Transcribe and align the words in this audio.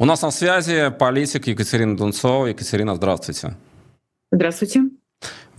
У 0.00 0.06
нас 0.06 0.22
на 0.22 0.30
связи 0.30 0.90
политик 0.98 1.46
Екатерина 1.46 1.94
Дунцова. 1.94 2.46
Екатерина, 2.46 2.94
здравствуйте. 2.94 3.58
Здравствуйте. 4.32 4.84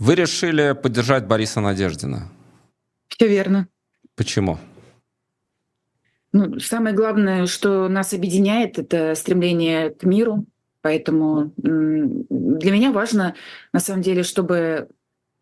Вы 0.00 0.16
решили 0.16 0.72
поддержать 0.72 1.28
Бориса 1.28 1.60
Надеждина. 1.60 2.28
Все 3.06 3.28
верно. 3.28 3.68
Почему? 4.16 4.58
Ну, 6.32 6.58
самое 6.58 6.92
главное, 6.92 7.46
что 7.46 7.88
нас 7.88 8.12
объединяет, 8.14 8.80
это 8.80 9.14
стремление 9.14 9.90
к 9.90 10.02
миру. 10.02 10.44
Поэтому 10.80 11.52
для 11.56 12.72
меня 12.72 12.90
важно, 12.90 13.36
на 13.72 13.78
самом 13.78 14.02
деле, 14.02 14.24
чтобы 14.24 14.88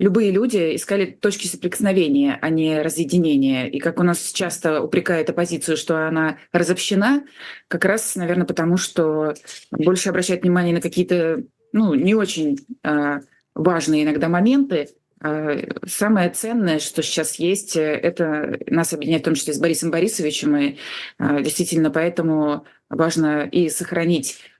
любые 0.01 0.33
люди 0.33 0.75
искали 0.75 1.05
точки 1.05 1.47
соприкосновения, 1.47 2.39
а 2.41 2.49
не 2.49 2.81
разъединения. 2.81 3.69
И 3.69 3.79
как 3.79 4.01
у 4.01 4.03
нас 4.03 4.33
часто 4.33 4.83
упрекает 4.83 5.29
оппозицию, 5.29 5.77
что 5.77 6.09
она 6.09 6.39
разобщена, 6.53 7.23
как 7.69 7.85
раз, 7.85 8.17
наверное, 8.17 8.47
потому 8.47 8.79
что 8.79 9.35
больше 9.71 10.09
обращает 10.09 10.43
внимание 10.43 10.75
на 10.75 10.81
какие-то 10.81 11.45
ну, 11.73 11.95
не 11.95 12.15
очень 12.15 12.59
э, 12.83 13.21
важные 13.55 14.05
иногда 14.05 14.29
моменты, 14.29 14.89
а, 15.23 15.59
Самое 15.87 16.31
ценное, 16.31 16.79
что 16.79 17.03
сейчас 17.03 17.35
есть, 17.35 17.77
это 17.77 18.59
нас 18.67 18.95
объединяет 18.95 19.23
в 19.23 19.27
том 19.27 19.35
числе 19.35 19.53
с 19.53 19.59
Борисом 19.59 19.91
Борисовичем, 19.91 20.57
и 20.57 20.77
а, 21.19 21.43
действительно 21.43 21.91
поэтому 21.91 22.65
важно 22.89 23.47
и 23.47 23.69
сохранить 23.69 24.39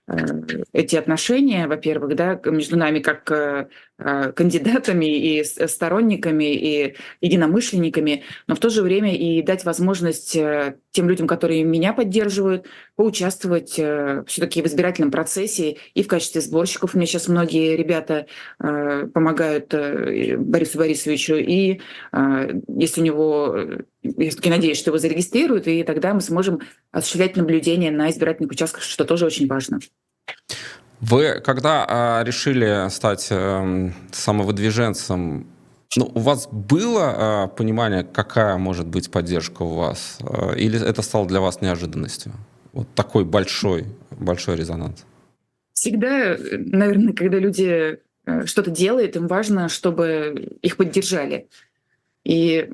эти 0.73 0.95
отношения, 0.95 1.67
во-первых, 1.67 2.15
да, 2.15 2.39
между 2.45 2.77
нами 2.77 2.99
как 2.99 3.31
э, 3.31 3.67
э, 3.97 4.31
кандидатами 4.31 5.05
и 5.05 5.43
сторонниками 5.43 6.53
и 6.53 6.95
единомышленниками, 7.21 8.23
но 8.47 8.55
в 8.55 8.59
то 8.59 8.69
же 8.69 8.81
время 8.81 9.15
и 9.15 9.41
дать 9.41 9.63
возможность 9.65 10.31
тем 10.31 11.09
людям, 11.09 11.27
которые 11.27 11.63
меня 11.63 11.93
поддерживают, 11.93 12.67
поучаствовать 12.95 13.71
все-таки 13.71 14.61
в 14.61 14.67
избирательном 14.67 15.11
процессе 15.11 15.77
и 15.93 16.03
в 16.03 16.07
качестве 16.07 16.41
сборщиков. 16.41 16.93
Мне 16.93 17.05
сейчас 17.05 17.27
многие 17.27 17.75
ребята 17.75 18.27
помогают 18.57 19.73
Борису 19.73 20.77
Борисовичу, 20.77 21.35
и 21.35 21.81
если 22.67 23.01
у 23.01 23.03
него 23.03 23.55
я 24.03 24.29
все-таки 24.29 24.49
надеюсь, 24.49 24.79
что 24.79 24.89
его 24.89 24.97
зарегистрируют, 24.97 25.67
и 25.67 25.83
тогда 25.83 26.13
мы 26.13 26.21
сможем 26.21 26.59
осуществлять 26.91 27.35
наблюдение 27.35 27.91
на 27.91 28.09
избирательных 28.09 28.51
участках, 28.51 28.83
что 28.83 29.05
тоже 29.05 29.25
очень 29.25 29.47
важно. 29.47 29.79
Вы 30.99 31.41
когда 31.43 31.85
а, 31.87 32.23
решили 32.23 32.89
стать 32.89 33.27
а, 33.31 33.91
самовыдвиженцем, 34.11 35.47
ну, 35.97 36.11
у 36.15 36.19
вас 36.19 36.47
было 36.51 37.13
а, 37.15 37.47
понимание, 37.47 38.03
какая 38.03 38.57
может 38.57 38.87
быть 38.87 39.11
поддержка 39.11 39.63
у 39.63 39.75
вас, 39.75 40.19
а, 40.21 40.53
или 40.53 40.81
это 40.81 41.01
стало 41.01 41.27
для 41.27 41.41
вас 41.41 41.61
неожиданностью? 41.61 42.31
Вот 42.71 42.87
такой 42.95 43.25
большой, 43.25 43.85
большой 44.11 44.55
резонанс. 44.55 45.05
Всегда, 45.73 46.37
наверное, 46.51 47.13
когда 47.13 47.39
люди 47.39 47.99
э, 48.25 48.45
что-то 48.45 48.71
делают, 48.71 49.15
им 49.15 49.27
важно, 49.27 49.67
чтобы 49.67 50.57
их 50.61 50.77
поддержали. 50.77 51.49
И 52.23 52.69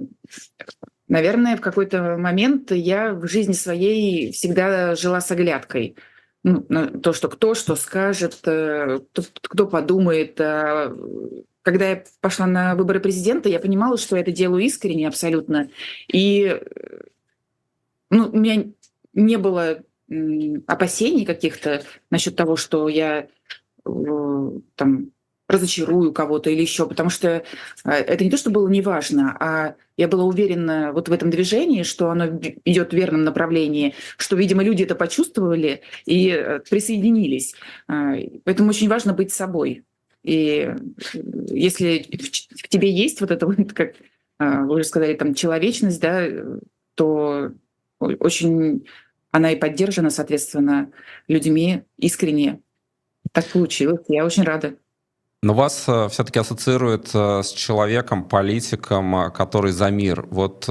Наверное, 1.07 1.55
в 1.55 1.61
какой-то 1.61 2.17
момент 2.17 2.71
я 2.71 3.13
в 3.13 3.27
жизни 3.27 3.53
своей 3.53 4.31
всегда 4.31 4.95
жила 4.95 5.21
с 5.21 5.31
оглядкой. 5.31 5.95
Ну, 6.43 6.61
то, 7.01 7.13
что 7.13 7.29
кто 7.29 7.53
что 7.53 7.75
скажет, 7.75 8.39
э, 8.45 8.99
кто, 9.41 9.67
подумает. 9.67 10.39
А, 10.39 10.95
когда 11.61 11.89
я 11.89 12.03
пошла 12.21 12.45
на 12.45 12.75
выборы 12.75 12.99
президента, 12.99 13.49
я 13.49 13.59
понимала, 13.59 13.97
что 13.97 14.15
я 14.15 14.21
это 14.21 14.31
делаю 14.31 14.63
искренне 14.63 15.07
абсолютно. 15.07 15.69
И 16.07 16.45
э, 16.45 17.01
ну, 18.09 18.29
у 18.29 18.37
меня 18.37 18.65
не 19.13 19.37
было 19.37 19.83
опасений 20.67 21.25
каких-то 21.25 21.83
насчет 22.09 22.35
того, 22.35 22.55
что 22.55 22.87
я 22.87 23.27
э, 23.85 24.51
там 24.75 25.11
разочарую 25.47 26.13
кого-то 26.13 26.49
или 26.49 26.61
еще, 26.61 26.87
потому 26.87 27.09
что 27.09 27.43
а, 27.83 27.93
это 27.93 28.23
не 28.23 28.29
то, 28.29 28.37
что 28.37 28.49
было 28.49 28.67
неважно, 28.67 29.35
а 29.39 29.75
я 29.95 30.07
была 30.07 30.25
уверена 30.25 30.91
вот 30.93 31.09
в 31.09 31.11
этом 31.11 31.29
движении, 31.29 31.83
что 31.83 32.09
оно 32.09 32.25
идет 32.65 32.91
в 32.91 32.95
верном 32.95 33.23
направлении, 33.23 33.95
что, 34.17 34.35
видимо, 34.35 34.63
люди 34.63 34.83
это 34.83 34.95
почувствовали 34.95 35.81
и 36.05 36.29
э, 36.29 36.59
присоединились. 36.69 37.55
А, 37.87 38.13
поэтому 38.43 38.69
очень 38.69 38.89
важно 38.89 39.13
быть 39.13 39.31
собой. 39.31 39.85
И 40.23 40.69
э, 40.69 40.75
если 41.47 42.05
в 42.09 42.67
тебе 42.67 42.91
есть 42.91 43.21
вот 43.21 43.31
это 43.31 43.47
вот, 43.47 43.73
как 43.73 43.93
вы 44.39 44.75
уже 44.75 44.83
сказали, 44.83 45.15
там 45.15 45.33
человечность, 45.33 45.99
да, 45.99 46.27
то 46.93 47.51
очень 47.99 48.85
она 49.31 49.51
и 49.51 49.55
поддержана, 49.55 50.09
соответственно, 50.09 50.91
людьми 51.27 51.83
искренне. 51.97 52.61
Так 53.31 53.45
получилось. 53.47 54.01
Я 54.07 54.25
очень 54.25 54.43
рада. 54.43 54.77
Но 55.43 55.53
вас 55.53 55.85
э, 55.87 56.07
все-таки 56.09 56.39
ассоциируют 56.39 57.11
э, 57.13 57.43
с 57.43 57.51
человеком, 57.51 58.23
политиком, 58.23 59.15
э, 59.15 59.29
который 59.29 59.71
за 59.71 59.91
мир. 59.91 60.25
Вот 60.31 60.65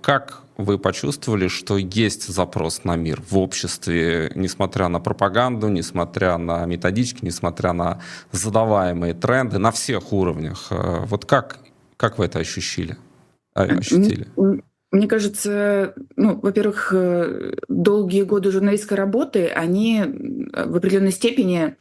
как 0.00 0.42
вы 0.56 0.78
почувствовали, 0.78 1.48
что 1.48 1.76
есть 1.76 2.28
запрос 2.28 2.84
на 2.84 2.94
мир 2.94 3.20
в 3.28 3.36
обществе, 3.36 4.30
несмотря 4.36 4.86
на 4.86 5.00
пропаганду, 5.00 5.68
несмотря 5.68 6.38
на 6.38 6.64
методички, 6.64 7.24
несмотря 7.24 7.72
на 7.72 8.00
задаваемые 8.30 9.14
тренды 9.14 9.58
на 9.58 9.72
всех 9.72 10.12
уровнях? 10.12 10.68
Вот 10.70 11.24
как, 11.24 11.58
как 11.96 12.18
вы 12.18 12.26
это 12.26 12.38
ощущили? 12.38 12.96
ощутили? 13.54 14.28
Мне 14.92 15.08
кажется, 15.08 15.94
ну, 16.14 16.38
во-первых, 16.40 16.94
долгие 17.68 18.22
годы 18.22 18.52
журналистской 18.52 18.96
работы, 18.96 19.48
они 19.48 20.04
в 20.52 20.76
определенной 20.76 21.10
степени 21.10 21.74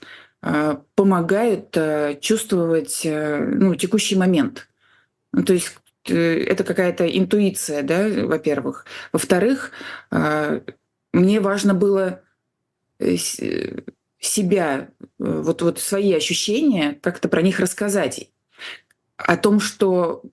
а, 0.46 0.84
помогает 0.96 1.70
э, 1.78 2.18
чувствовать 2.20 3.06
э, 3.06 3.40
ну, 3.40 3.76
текущий 3.76 4.18
момент. 4.18 4.68
Ну, 5.32 5.44
то 5.44 5.54
есть 5.54 5.74
э, 6.10 6.44
это 6.44 6.66
какая-то 6.66 7.08
интуиция, 7.08 7.82
да, 7.82 8.10
во-первых. 8.26 8.86
Во-вторых, 9.14 9.72
мне 11.14 11.40
важно 11.40 11.74
было 11.74 12.24
себя, 14.20 14.90
вот, 15.18 15.62
вот 15.62 15.80
свои 15.80 16.14
ощущения, 16.14 17.00
как-то 17.02 17.30
про 17.30 17.42
них 17.42 17.62
рассказать. 17.62 18.30
О 19.16 19.38
том, 19.38 19.62
что 19.62 20.24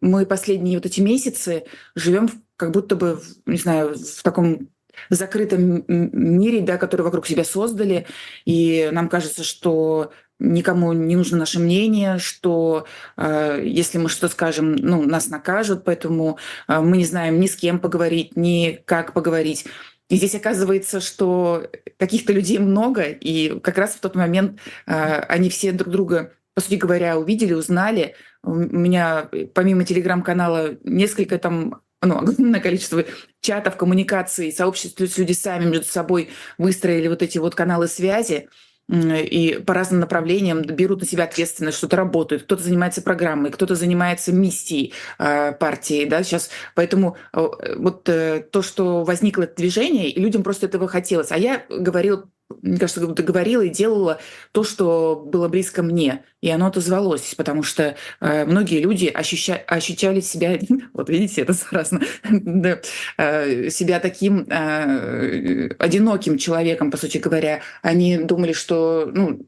мы 0.00 0.24
последние 0.24 0.78
вот 0.78 0.86
эти 0.86 1.02
месяцы 1.02 1.64
живем 1.94 2.30
как 2.56 2.70
будто 2.70 2.96
бы, 2.96 3.20
не 3.44 3.58
знаю, 3.58 3.94
в 3.98 4.22
таком 4.22 4.70
закрытом 5.08 5.84
мире, 5.88 6.60
да, 6.60 6.76
который 6.76 7.02
вокруг 7.02 7.26
себя 7.26 7.44
создали, 7.44 8.06
и 8.44 8.88
нам 8.92 9.08
кажется, 9.08 9.44
что 9.44 10.12
никому 10.38 10.92
не 10.92 11.16
нужно 11.16 11.38
наше 11.38 11.58
мнение, 11.58 12.18
что 12.18 12.86
э, 13.16 13.60
если 13.64 13.98
мы 13.98 14.08
что 14.08 14.28
скажем, 14.28 14.76
ну, 14.76 15.02
нас 15.02 15.28
накажут, 15.28 15.84
поэтому 15.84 16.38
э, 16.68 16.80
мы 16.80 16.98
не 16.98 17.04
знаем 17.04 17.40
ни 17.40 17.46
с 17.46 17.56
кем 17.56 17.80
поговорить, 17.80 18.36
ни 18.36 18.80
как 18.84 19.12
поговорить. 19.12 19.66
И 20.08 20.16
здесь 20.16 20.34
оказывается, 20.34 21.00
что 21.00 21.68
каких-то 21.98 22.32
людей 22.32 22.58
много, 22.58 23.02
и 23.02 23.58
как 23.60 23.76
раз 23.78 23.94
в 23.94 24.00
тот 24.00 24.14
момент 24.14 24.58
э, 24.86 25.20
они 25.20 25.50
все 25.50 25.72
друг 25.72 25.90
друга, 25.90 26.32
по 26.54 26.60
сути 26.60 26.76
говоря, 26.76 27.18
увидели, 27.18 27.52
узнали. 27.52 28.14
У 28.42 28.54
меня 28.54 29.28
помимо 29.54 29.84
телеграм-канала 29.84 30.78
несколько 30.84 31.38
там 31.38 31.82
ну, 32.02 32.18
огромное 32.18 32.60
количество 32.60 33.04
чатов, 33.40 33.76
коммуникаций, 33.76 34.52
сообществ, 34.52 35.00
люди 35.00 35.32
сами 35.32 35.64
между 35.64 35.86
собой 35.86 36.30
выстроили 36.56 37.08
вот 37.08 37.22
эти 37.22 37.38
вот 37.38 37.54
каналы 37.54 37.88
связи 37.88 38.48
и 38.90 39.62
по 39.66 39.74
разным 39.74 40.00
направлениям 40.00 40.62
берут 40.62 41.00
на 41.00 41.06
себя 41.06 41.24
ответственность, 41.24 41.76
что-то 41.76 41.96
работают, 41.96 42.44
кто-то 42.44 42.62
занимается 42.62 43.02
программой, 43.02 43.50
кто-то 43.50 43.74
занимается 43.74 44.32
миссией 44.32 44.94
э, 45.18 45.52
партии, 45.52 46.06
да, 46.06 46.22
сейчас. 46.22 46.48
Поэтому 46.74 47.16
э, 47.34 47.48
вот 47.76 48.08
э, 48.08 48.40
то, 48.50 48.62
что 48.62 49.04
возникло 49.04 49.46
движение, 49.46 50.08
и 50.08 50.18
людям 50.18 50.42
просто 50.42 50.66
этого 50.66 50.88
хотелось. 50.88 51.32
А 51.32 51.36
я 51.36 51.64
говорил 51.68 52.30
мне 52.62 52.78
кажется, 52.78 53.06
как 53.06 53.26
говорила 53.26 53.62
и 53.62 53.68
делала 53.68 54.20
то, 54.52 54.64
что 54.64 55.22
было 55.26 55.48
близко 55.48 55.82
мне. 55.82 56.24
И 56.40 56.48
оно 56.50 56.66
отозвалось, 56.66 57.34
потому 57.36 57.62
что 57.62 57.96
э, 58.20 58.44
многие 58.44 58.80
люди 58.80 59.06
ощуща, 59.06 59.56
ощущали 59.66 60.20
себя, 60.20 60.58
вот 60.92 61.10
видите, 61.10 61.42
это 61.42 61.52
заразно, 61.52 62.00
да, 62.30 62.80
э, 63.16 63.70
себя 63.70 64.00
таким 64.00 64.46
э, 64.48 65.70
одиноким 65.78 66.38
человеком, 66.38 66.90
по 66.90 66.96
сути 66.96 67.18
говоря. 67.18 67.60
Они 67.82 68.18
думали, 68.18 68.52
что 68.52 69.10
ну, 69.12 69.40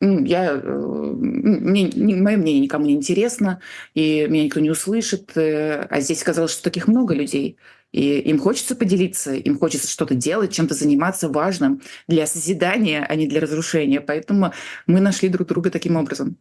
я, 0.00 0.52
э, 0.52 0.58
мне, 0.60 1.90
мое 1.94 2.36
мнение 2.36 2.60
никому 2.60 2.86
не 2.86 2.94
интересно, 2.94 3.60
и 3.94 4.26
меня 4.28 4.44
никто 4.44 4.60
не 4.60 4.70
услышит. 4.70 5.36
Э, 5.36 5.86
а 5.90 6.00
здесь 6.00 6.22
казалось, 6.22 6.52
что 6.52 6.62
таких 6.62 6.88
много 6.88 7.14
людей. 7.14 7.58
И 7.92 8.18
им 8.20 8.38
хочется 8.38 8.76
поделиться, 8.76 9.34
им 9.34 9.58
хочется 9.58 9.88
что-то 9.88 10.14
делать, 10.14 10.52
чем-то 10.52 10.74
заниматься 10.74 11.28
важным 11.28 11.82
для 12.08 12.26
созидания, 12.26 13.04
а 13.08 13.14
не 13.14 13.26
для 13.26 13.40
разрушения. 13.40 14.00
Поэтому 14.00 14.52
мы 14.86 15.00
нашли 15.00 15.28
друг 15.28 15.48
друга 15.48 15.70
таким 15.70 15.96
образом. 15.96 16.36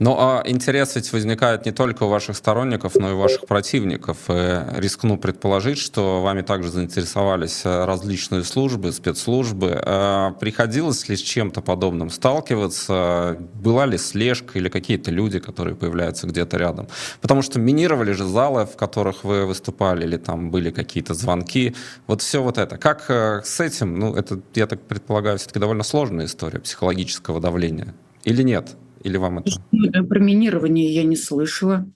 Ну, 0.00 0.16
а 0.18 0.42
интерес 0.46 0.96
ведь 0.96 1.12
возникает 1.12 1.66
не 1.66 1.72
только 1.72 2.04
у 2.04 2.08
ваших 2.08 2.34
сторонников, 2.34 2.94
но 2.94 3.10
и 3.10 3.12
у 3.12 3.18
ваших 3.18 3.44
противников. 3.44 4.16
И 4.30 4.64
рискну 4.78 5.18
предположить, 5.18 5.76
что 5.76 6.22
вами 6.22 6.40
также 6.40 6.70
заинтересовались 6.70 7.60
э, 7.66 7.84
различные 7.84 8.44
службы, 8.44 8.92
спецслужбы. 8.92 9.78
А 9.84 10.30
приходилось 10.40 11.06
ли 11.10 11.16
с 11.16 11.20
чем-то 11.20 11.60
подобным 11.60 12.08
сталкиваться? 12.08 13.36
Была 13.52 13.84
ли 13.84 13.98
слежка 13.98 14.58
или 14.58 14.70
какие-то 14.70 15.10
люди, 15.10 15.38
которые 15.38 15.76
появляются 15.76 16.26
где-то 16.26 16.56
рядом? 16.56 16.88
Потому 17.20 17.42
что 17.42 17.58
минировали 17.58 18.12
же 18.12 18.24
залы, 18.24 18.64
в 18.64 18.76
которых 18.76 19.22
вы 19.22 19.44
выступали, 19.44 20.04
или 20.06 20.16
там 20.16 20.50
были 20.50 20.70
какие-то 20.70 21.12
звонки. 21.12 21.76
Вот 22.06 22.22
все 22.22 22.42
вот 22.42 22.56
это. 22.56 22.78
Как 22.78 23.04
э, 23.10 23.42
с 23.44 23.60
этим? 23.60 23.98
Ну, 23.98 24.14
это, 24.14 24.40
я 24.54 24.66
так 24.66 24.80
предполагаю, 24.80 25.36
все-таки 25.36 25.58
довольно 25.58 25.82
сложная 25.82 26.24
история 26.24 26.58
психологического 26.58 27.38
давления. 27.38 27.94
Или 28.24 28.42
нет? 28.42 28.76
Или 29.02 29.16
вам 29.16 29.38
это... 29.38 29.50
Э, 29.72 30.02
про 30.02 30.18
минирование 30.18 30.92
я 30.92 31.04
не 31.04 31.16
слышала. 31.16 31.86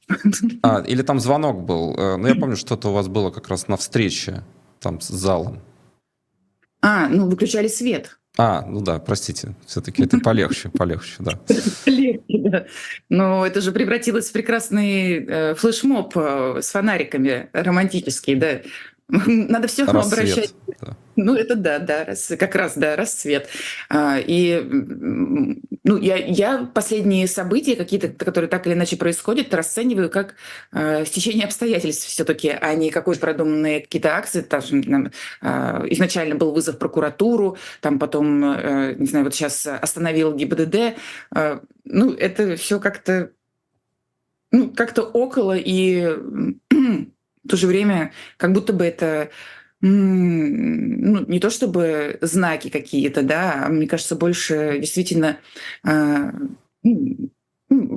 А, 0.63 0.81
или 0.81 1.03
там 1.03 1.21
звонок 1.21 1.65
был. 1.65 1.95
Э, 1.97 2.17
ну, 2.17 2.27
я 2.29 2.35
помню, 2.35 2.57
что-то 2.57 2.89
у 2.89 2.93
вас 2.93 3.09
было 3.09 3.31
как 3.31 3.49
раз 3.49 3.69
на 3.69 3.77
встрече 3.77 4.43
там 4.81 5.01
с 5.01 5.09
залом. 5.09 5.61
А, 6.81 7.09
ну, 7.09 7.29
выключали 7.29 7.69
свет. 7.69 8.19
А, 8.37 8.63
ну 8.67 8.81
да, 8.81 8.99
простите, 8.99 9.55
все-таки 9.65 10.03
это 10.03 10.19
полегче, 10.19 10.69
полегче, 10.69 11.17
да. 11.21 11.39
Полегче, 11.85 12.23
да. 12.29 12.67
Но 13.09 13.47
это 13.47 13.61
же 13.61 13.71
превратилось 13.71 14.31
в 14.31 14.33
прекрасный 14.33 15.25
э, 15.25 15.55
флешмоб 15.55 16.17
с 16.17 16.71
фонариками 16.71 17.49
романтический, 17.53 18.35
да. 18.35 18.61
Надо 19.27 19.69
все 19.69 19.85
обращать. 19.85 20.55
Да. 20.81 20.97
Ну, 21.17 21.35
это 21.35 21.55
да, 21.55 21.79
да, 21.79 22.05
раз, 22.05 22.33
как 22.39 22.55
раз, 22.55 22.77
да, 22.77 22.97
расцвет. 22.97 23.49
А, 23.89 24.19
и 24.19 24.61
ну, 25.85 25.97
я, 25.99 26.17
я 26.17 26.71
последние 26.73 27.29
события, 27.29 27.77
какие-то, 27.77 28.09
которые 28.09 28.49
так 28.49 28.67
или 28.67 28.73
иначе 28.75 28.97
происходят, 28.97 29.53
расцениваю 29.55 30.11
как 30.11 30.35
э, 30.73 31.05
стечение 31.05 31.45
обстоятельств 31.45 32.07
все-таки, 32.07 32.49
а 32.49 32.75
не 32.75 32.91
какой-то 32.91 33.21
продуманные 33.21 33.83
какие-то 33.83 34.17
акции. 34.17 34.41
Там, 34.41 34.63
э, 34.63 35.49
изначально 35.91 36.35
был 36.35 36.53
вызов 36.53 36.77
в 36.77 36.79
прокуратуру, 36.79 37.59
там 37.81 37.99
потом, 37.99 38.43
э, 38.43 38.95
не 38.99 39.07
знаю, 39.07 39.25
вот 39.27 39.35
сейчас 39.35 39.67
остановил 39.67 40.35
ГИБДД. 40.35 40.97
Э, 41.37 41.61
ну, 41.85 42.13
это 42.13 42.57
все 42.57 42.81
как-то 42.81 43.31
ну, 44.51 44.71
как-то 44.71 45.03
около 45.03 45.57
и 45.57 46.17
в 47.45 47.49
то 47.49 47.57
же 47.57 47.67
время 47.67 48.13
как 48.37 48.53
будто 48.53 48.73
бы 48.73 48.85
это 48.85 49.31
ну, 49.81 51.27
не 51.27 51.41
то 51.41 51.51
чтобы 51.51 52.19
знаки 52.23 52.71
какие-то, 52.71 53.23
да, 53.23 53.67
а 53.67 53.69
мне 53.69 53.87
кажется, 53.87 54.17
больше 54.17 54.79
действительно 54.79 55.39
а, 55.83 56.33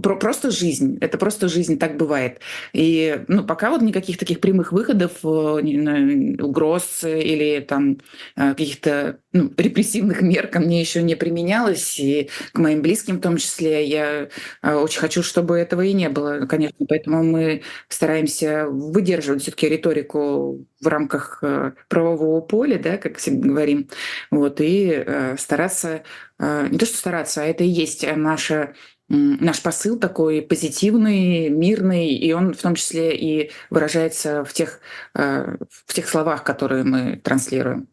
про 0.01 0.15
просто 0.15 0.51
жизнь. 0.51 0.97
Это 1.01 1.17
просто 1.17 1.47
жизнь, 1.47 1.77
так 1.77 1.97
бывает. 1.97 2.39
И 2.73 3.23
ну, 3.27 3.43
пока 3.43 3.69
вот 3.69 3.81
никаких 3.81 4.17
таких 4.17 4.39
прямых 4.39 4.71
выходов, 4.71 5.11
э, 5.23 5.27
угроз 5.27 7.03
или 7.03 7.59
там 7.59 7.99
э, 8.35 8.49
каких-то 8.51 9.19
ну, 9.33 9.51
репрессивных 9.57 10.21
мер 10.21 10.47
ко 10.47 10.59
мне 10.59 10.79
еще 10.79 11.01
не 11.01 11.15
применялось. 11.15 11.99
И 11.99 12.29
к 12.53 12.59
моим 12.59 12.81
близким 12.81 13.17
в 13.17 13.21
том 13.21 13.37
числе 13.37 13.85
я 13.85 14.29
э, 14.61 14.73
очень 14.73 14.99
хочу, 14.99 15.23
чтобы 15.23 15.57
этого 15.57 15.81
и 15.81 15.93
не 15.93 16.09
было, 16.09 16.45
конечно. 16.45 16.85
Поэтому 16.87 17.23
мы 17.23 17.61
стараемся 17.89 18.67
выдерживать 18.67 19.41
все-таки 19.41 19.69
риторику 19.69 20.65
в 20.81 20.87
рамках 20.87 21.43
правового 21.87 22.41
поля, 22.41 22.77
да, 22.77 22.97
как 22.97 23.17
всегда 23.17 23.47
говорим, 23.47 23.89
вот, 24.29 24.61
и 24.61 25.05
стараться, 25.37 26.03
не 26.39 26.77
то 26.77 26.85
что 26.85 26.97
стараться, 26.97 27.41
а 27.41 27.45
это 27.45 27.63
и 27.63 27.67
есть 27.67 28.05
наша 28.15 28.73
наш 29.09 29.61
посыл 29.61 29.97
такой 29.97 30.41
позитивный, 30.41 31.49
мирный, 31.49 32.09
и 32.09 32.33
он 32.33 32.53
в 32.53 32.61
том 32.61 32.75
числе 32.75 33.15
и 33.15 33.51
выражается 33.69 34.43
в 34.43 34.53
тех, 34.53 34.79
э, 35.15 35.55
в 35.85 35.93
тех 35.93 36.07
словах, 36.09 36.43
которые 36.43 36.83
мы 36.83 37.17
транслируем. 37.17 37.87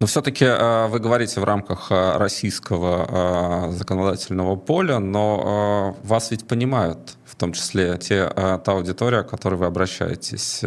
Но 0.00 0.06
все-таки 0.06 0.44
э, 0.44 0.86
вы 0.86 1.00
говорите 1.00 1.40
в 1.40 1.44
рамках 1.44 1.90
э, 1.90 2.16
российского 2.16 3.72
законодательного 3.72 4.54
поля, 4.54 5.00
но 5.00 5.96
вас 6.04 6.30
ведь 6.30 6.46
понимают, 6.46 7.16
в 7.24 7.34
том 7.34 7.52
числе 7.52 7.98
те, 7.98 8.28
та 8.28 8.72
аудитория, 8.72 9.24
к 9.24 9.30
которой 9.30 9.56
вы 9.56 9.66
обращаетесь. 9.66 10.62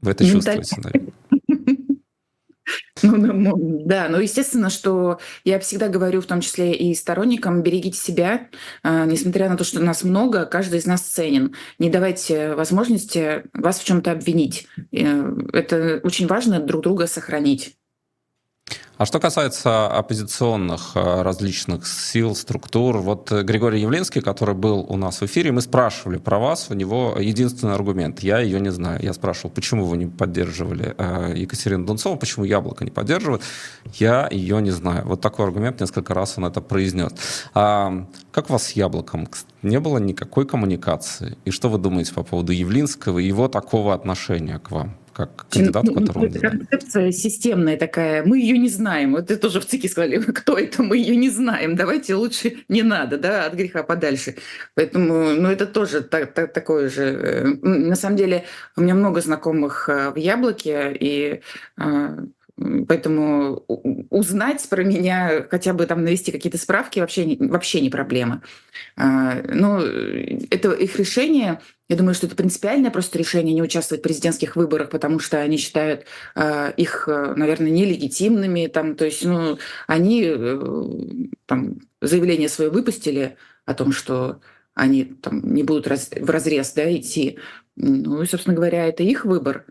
Вы 0.00 0.10
это 0.10 0.24
чувствуете, 0.24 0.80
наверное? 0.80 1.12
Ну, 3.02 3.16
ну, 3.16 3.82
да, 3.84 4.08
но 4.08 4.20
естественно, 4.20 4.70
что 4.70 5.18
я 5.44 5.58
всегда 5.58 5.88
говорю, 5.88 6.20
в 6.20 6.26
том 6.26 6.40
числе 6.40 6.72
и 6.72 6.94
сторонникам, 6.94 7.62
берегите 7.62 7.98
себя, 7.98 8.48
а, 8.82 9.04
несмотря 9.06 9.48
на 9.48 9.56
то, 9.56 9.64
что 9.64 9.80
нас 9.80 10.04
много, 10.04 10.46
каждый 10.46 10.78
из 10.78 10.86
нас 10.86 11.00
ценен. 11.00 11.54
Не 11.78 11.90
давайте 11.90 12.54
возможности 12.54 13.44
вас 13.54 13.80
в 13.80 13.84
чем-то 13.84 14.12
обвинить. 14.12 14.68
Э, 14.92 15.34
это 15.52 16.00
очень 16.04 16.26
важно 16.26 16.60
друг 16.60 16.82
друга 16.82 17.06
сохранить. 17.06 17.76
А 19.02 19.04
что 19.04 19.18
касается 19.18 19.88
оппозиционных 19.88 20.92
э, 20.94 21.22
различных 21.22 21.88
сил, 21.88 22.36
структур, 22.36 22.98
вот 22.98 23.32
э, 23.32 23.42
Григорий 23.42 23.80
Явлинский, 23.80 24.20
который 24.20 24.54
был 24.54 24.86
у 24.88 24.96
нас 24.96 25.20
в 25.20 25.24
эфире, 25.24 25.50
мы 25.50 25.60
спрашивали 25.60 26.18
про 26.18 26.38
вас, 26.38 26.68
у 26.70 26.74
него 26.74 27.16
единственный 27.18 27.74
аргумент, 27.74 28.20
я 28.20 28.38
ее 28.38 28.60
не 28.60 28.70
знаю. 28.70 29.02
Я 29.02 29.12
спрашивал, 29.12 29.50
почему 29.50 29.86
вы 29.86 29.96
не 29.96 30.06
поддерживали 30.06 30.94
э, 30.96 31.32
Екатерину 31.36 31.84
Дунцову, 31.84 32.16
почему 32.16 32.44
Яблоко 32.44 32.84
не 32.84 32.92
поддерживает, 32.92 33.42
я 33.94 34.28
ее 34.30 34.62
не 34.62 34.70
знаю. 34.70 35.04
Вот 35.04 35.20
такой 35.20 35.46
аргумент, 35.46 35.80
несколько 35.80 36.14
раз 36.14 36.38
он 36.38 36.44
это 36.44 36.60
произнес. 36.60 37.12
А, 37.54 38.06
как 38.30 38.50
у 38.50 38.52
вас 38.52 38.68
с 38.68 38.70
Яблоком? 38.72 39.26
Не 39.62 39.80
было 39.80 39.98
никакой 39.98 40.46
коммуникации. 40.46 41.36
И 41.44 41.50
что 41.50 41.68
вы 41.68 41.78
думаете 41.78 42.14
по 42.14 42.22
поводу 42.22 42.52
Явлинского 42.52 43.18
и 43.18 43.26
его 43.26 43.48
такого 43.48 43.94
отношения 43.94 44.60
к 44.60 44.70
вам? 44.70 44.96
Как 45.12 45.46
кандидат, 45.48 45.84
ну, 45.84 45.94
которого 45.94 46.28
ну, 46.28 46.40
Концепция 46.40 47.12
системная 47.12 47.76
такая. 47.76 48.24
Мы 48.24 48.38
ее 48.38 48.58
не 48.58 48.68
знаем. 48.68 49.12
Вот 49.12 49.30
это 49.30 49.40
тоже 49.40 49.60
в 49.60 49.66
ЦИКе 49.66 49.88
сказали, 49.88 50.18
кто 50.32 50.58
это, 50.58 50.82
мы 50.82 50.96
ее 50.96 51.16
не 51.16 51.30
знаем. 51.30 51.76
Давайте 51.76 52.14
лучше 52.14 52.58
не 52.68 52.82
надо, 52.82 53.18
да, 53.18 53.46
от 53.46 53.54
греха 53.54 53.82
подальше. 53.82 54.36
Поэтому, 54.74 55.32
ну, 55.32 55.48
это 55.48 55.66
тоже 55.66 56.02
так, 56.02 56.32
так, 56.34 56.52
такое 56.52 56.88
же. 56.88 57.02
Э, 57.02 57.44
на 57.62 57.94
самом 57.94 58.16
деле, 58.16 58.44
у 58.76 58.80
меня 58.80 58.94
много 58.94 59.20
знакомых 59.20 59.88
э, 59.88 60.10
в 60.10 60.16
Яблоке, 60.16 60.96
и 60.98 61.40
а, 61.76 62.16
Поэтому 62.86 63.64
узнать 64.10 64.66
про 64.68 64.84
меня, 64.84 65.46
хотя 65.50 65.72
бы 65.72 65.86
там 65.86 66.04
навести 66.04 66.32
какие-то 66.32 66.58
справки, 66.58 67.00
вообще 67.00 67.36
вообще 67.38 67.80
не 67.80 67.90
проблема. 67.90 68.42
А, 68.96 69.42
ну, 69.48 69.78
это 69.80 70.72
их 70.72 70.98
решение. 70.98 71.60
Я 71.88 71.96
думаю, 71.96 72.14
что 72.14 72.26
это 72.26 72.36
принципиальное 72.36 72.90
просто 72.90 73.18
решение 73.18 73.54
не 73.54 73.62
участвовать 73.62 74.00
в 74.00 74.04
президентских 74.04 74.56
выборах, 74.56 74.90
потому 74.90 75.18
что 75.18 75.40
они 75.40 75.56
считают 75.56 76.04
а, 76.34 76.70
их, 76.70 77.08
наверное, 77.08 77.70
нелегитимными. 77.70 78.66
Там, 78.66 78.96
то 78.96 79.04
есть, 79.04 79.24
ну, 79.24 79.58
они 79.86 80.24
э, 80.26 80.60
там, 81.46 81.80
заявление 82.00 82.48
свое 82.48 82.70
выпустили 82.70 83.36
о 83.66 83.74
том, 83.74 83.92
что 83.92 84.40
они 84.74 85.04
там, 85.04 85.54
не 85.54 85.62
будут 85.62 85.86
в 85.86 86.30
разрез 86.30 86.72
да, 86.72 86.94
идти. 86.94 87.38
Ну 87.76 88.22
и, 88.22 88.26
собственно 88.26 88.56
говоря, 88.56 88.86
это 88.86 89.02
их 89.02 89.24
выбор. 89.24 89.66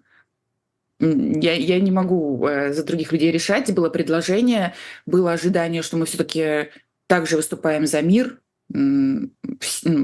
Я, 1.01 1.53
я 1.53 1.79
не 1.79 1.91
могу 1.91 2.45
э, 2.45 2.73
за 2.73 2.83
других 2.83 3.11
людей 3.11 3.31
решать. 3.31 3.73
Было 3.73 3.89
предложение, 3.89 4.75
было 5.05 5.33
ожидание, 5.33 5.81
что 5.81 5.97
мы 5.97 6.05
все-таки 6.05 6.69
также 7.07 7.37
выступаем 7.37 7.87
за 7.87 8.01
мир, 8.01 8.40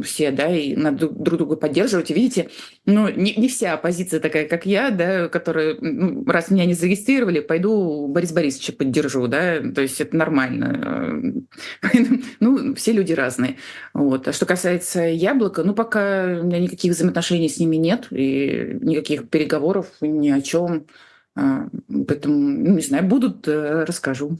все, 0.03 0.31
да, 0.31 0.55
и 0.55 0.75
надо 0.75 1.09
друг 1.09 1.37
друга 1.37 1.55
поддерживать. 1.55 2.11
И 2.11 2.13
видите, 2.13 2.49
ну, 2.85 3.09
не, 3.09 3.33
не 3.35 3.47
вся 3.47 3.73
оппозиция 3.73 4.19
такая, 4.19 4.47
как 4.47 4.65
я, 4.65 4.89
да, 4.91 5.29
которая, 5.29 5.77
ну, 5.79 6.23
раз 6.25 6.51
меня 6.51 6.65
не 6.65 6.73
зарегистрировали, 6.73 7.39
пойду 7.39 8.07
Борис 8.07 8.31
Борисовича 8.31 8.73
поддержу, 8.73 9.27
да, 9.27 9.59
то 9.61 9.81
есть 9.81 10.01
это 10.01 10.15
нормально. 10.15 11.33
Ну, 12.39 12.75
все 12.75 12.91
люди 12.91 13.13
разные. 13.13 13.57
Вот. 13.93 14.27
А 14.27 14.33
что 14.33 14.45
касается 14.45 15.01
яблока, 15.01 15.63
ну, 15.63 15.73
пока 15.73 16.39
у 16.41 16.43
меня 16.43 16.59
никаких 16.59 16.93
взаимоотношений 16.93 17.49
с 17.49 17.59
ними 17.59 17.77
нет, 17.77 18.07
и 18.11 18.77
никаких 18.81 19.29
переговоров 19.29 19.87
ни 20.01 20.29
о 20.29 20.41
чем. 20.41 20.87
А, 21.35 21.67
поэтому, 21.87 22.35
ну, 22.35 22.75
не 22.75 22.81
знаю, 22.81 23.05
будут, 23.05 23.47
э, 23.47 23.83
расскажу. 23.85 24.39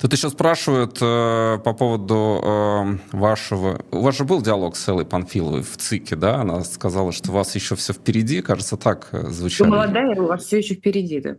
Тут 0.00 0.12
еще 0.12 0.30
спрашивают 0.30 0.98
э, 1.00 1.58
по 1.64 1.72
поводу 1.72 2.40
э, 2.42 3.16
вашего... 3.16 3.84
У 3.90 4.02
вас 4.02 4.16
же 4.16 4.24
был 4.24 4.40
диалог 4.40 4.76
с 4.76 4.88
Эллой 4.88 5.04
Панфиловой 5.04 5.62
в 5.62 5.76
ЦИКе, 5.76 6.14
да? 6.14 6.36
Она 6.36 6.62
сказала, 6.62 7.10
что 7.10 7.30
у 7.32 7.34
вас 7.34 7.54
еще 7.56 7.74
все 7.74 7.92
впереди, 7.92 8.40
кажется, 8.40 8.76
так 8.76 9.08
э, 9.12 9.26
звучало. 9.28 9.68
Вы 9.68 9.76
молодая, 9.76 10.20
у 10.20 10.26
вас 10.26 10.44
все 10.44 10.58
еще 10.58 10.74
впереди, 10.74 11.20
да. 11.20 11.36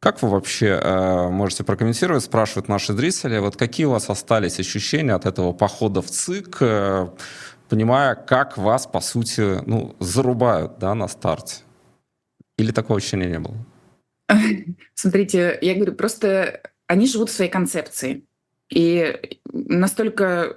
Как 0.00 0.22
вы 0.22 0.28
вообще 0.28 0.80
э, 0.80 1.28
можете 1.28 1.64
прокомментировать, 1.64 2.22
спрашивают 2.22 2.68
наши 2.68 2.92
зрители, 2.92 3.38
вот 3.38 3.56
какие 3.56 3.86
у 3.86 3.90
вас 3.90 4.08
остались 4.08 4.60
ощущения 4.60 5.14
от 5.14 5.26
этого 5.26 5.52
похода 5.52 6.00
в 6.00 6.06
ЦИК, 6.06 6.58
э, 6.60 7.08
понимая, 7.68 8.14
как 8.14 8.56
вас, 8.56 8.86
по 8.86 9.00
сути, 9.00 9.60
ну, 9.66 9.96
зарубают 9.98 10.78
да, 10.78 10.94
на 10.94 11.08
старте? 11.08 11.62
Или 12.58 12.70
такого 12.70 12.98
ощущения 12.98 13.26
не 13.26 13.40
было? 13.40 13.56
Смотрите, 14.94 15.58
я 15.60 15.74
говорю, 15.74 15.94
просто 15.94 16.60
они 16.88 17.06
живут 17.06 17.30
в 17.30 17.32
своей 17.32 17.50
концепции. 17.50 18.24
И 18.70 19.38
настолько 19.52 20.56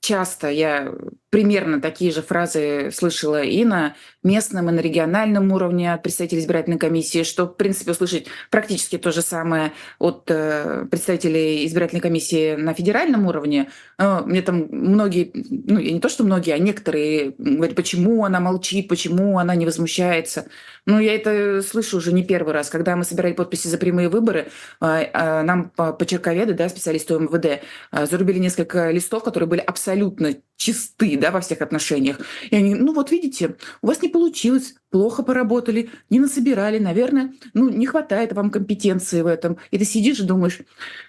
часто 0.00 0.50
я 0.50 0.92
примерно 1.30 1.80
такие 1.80 2.10
же 2.10 2.22
фразы 2.22 2.90
слышала 2.92 3.42
и 3.42 3.64
на 3.64 3.94
местном, 4.26 4.68
и 4.68 4.72
на 4.72 4.80
региональном 4.80 5.52
уровне 5.52 5.94
от 5.94 6.02
представителей 6.02 6.40
избирательной 6.40 6.78
комиссии, 6.78 7.22
что, 7.22 7.46
в 7.46 7.56
принципе, 7.56 7.92
услышать 7.92 8.26
практически 8.50 8.98
то 8.98 9.12
же 9.12 9.22
самое 9.22 9.72
от 9.98 10.24
э, 10.28 10.86
представителей 10.90 11.64
избирательной 11.66 12.00
комиссии 12.00 12.56
на 12.56 12.74
федеральном 12.74 13.26
уровне. 13.26 13.70
Э, 13.98 14.20
мне 14.24 14.42
там 14.42 14.66
многие, 14.70 15.30
ну, 15.34 15.78
не 15.78 16.00
то, 16.00 16.08
что 16.08 16.24
многие, 16.24 16.52
а 16.52 16.58
некоторые 16.58 17.34
говорят, 17.38 17.76
почему 17.76 18.24
она 18.24 18.40
молчит, 18.40 18.88
почему 18.88 19.38
она 19.38 19.54
не 19.54 19.64
возмущается. 19.64 20.46
Ну, 20.84 20.98
я 20.98 21.14
это 21.14 21.62
слышу 21.62 21.96
уже 21.96 22.12
не 22.12 22.24
первый 22.24 22.52
раз. 22.52 22.68
Когда 22.68 22.96
мы 22.96 23.04
собирали 23.04 23.32
подписи 23.32 23.68
за 23.68 23.78
прямые 23.78 24.08
выборы, 24.08 24.48
э, 24.80 25.42
нам 25.42 25.70
почерковеды, 25.70 26.54
да, 26.54 26.68
специалисты 26.68 27.14
МВД, 27.14 27.62
зарубили 27.92 28.38
несколько 28.38 28.90
листов, 28.90 29.24
которые 29.24 29.48
были 29.48 29.60
абсолютно 29.60 30.34
чисты, 30.56 31.16
да, 31.18 31.30
во 31.30 31.40
всех 31.40 31.60
отношениях. 31.60 32.18
И 32.50 32.56
они, 32.56 32.74
ну 32.74 32.94
вот 32.94 33.10
видите, 33.10 33.56
у 33.82 33.88
вас 33.88 34.02
не 34.02 34.08
получилось, 34.16 34.76
плохо 34.88 35.22
поработали, 35.22 35.90
не 36.08 36.20
насобирали, 36.20 36.78
наверное, 36.78 37.34
ну 37.52 37.68
не 37.68 37.84
хватает 37.84 38.32
вам 38.32 38.50
компетенции 38.50 39.20
в 39.20 39.26
этом. 39.26 39.58
И 39.70 39.78
ты 39.78 39.84
сидишь 39.84 40.20
и 40.20 40.24
думаешь, 40.24 40.60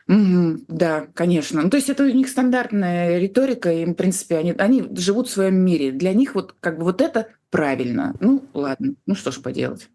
угу, 0.09 0.59
да, 0.67 1.07
конечно. 1.13 1.61
Ну, 1.61 1.69
то 1.69 1.77
есть 1.77 1.89
это 1.89 2.03
у 2.03 2.09
них 2.09 2.27
стандартная 2.27 3.17
риторика, 3.17 3.71
и, 3.71 3.85
в 3.85 3.93
принципе, 3.93 4.39
они, 4.39 4.51
они 4.51 4.83
живут 4.97 5.29
в 5.29 5.31
своем 5.31 5.55
мире. 5.55 5.93
Для 5.93 6.13
них 6.13 6.35
вот 6.35 6.53
как 6.59 6.79
бы 6.79 6.83
вот 6.83 6.99
это 6.99 7.29
правильно. 7.49 8.13
Ну, 8.19 8.43
ладно, 8.53 8.95
ну 9.05 9.15
что 9.15 9.31
ж 9.31 9.41
поделать. 9.41 9.87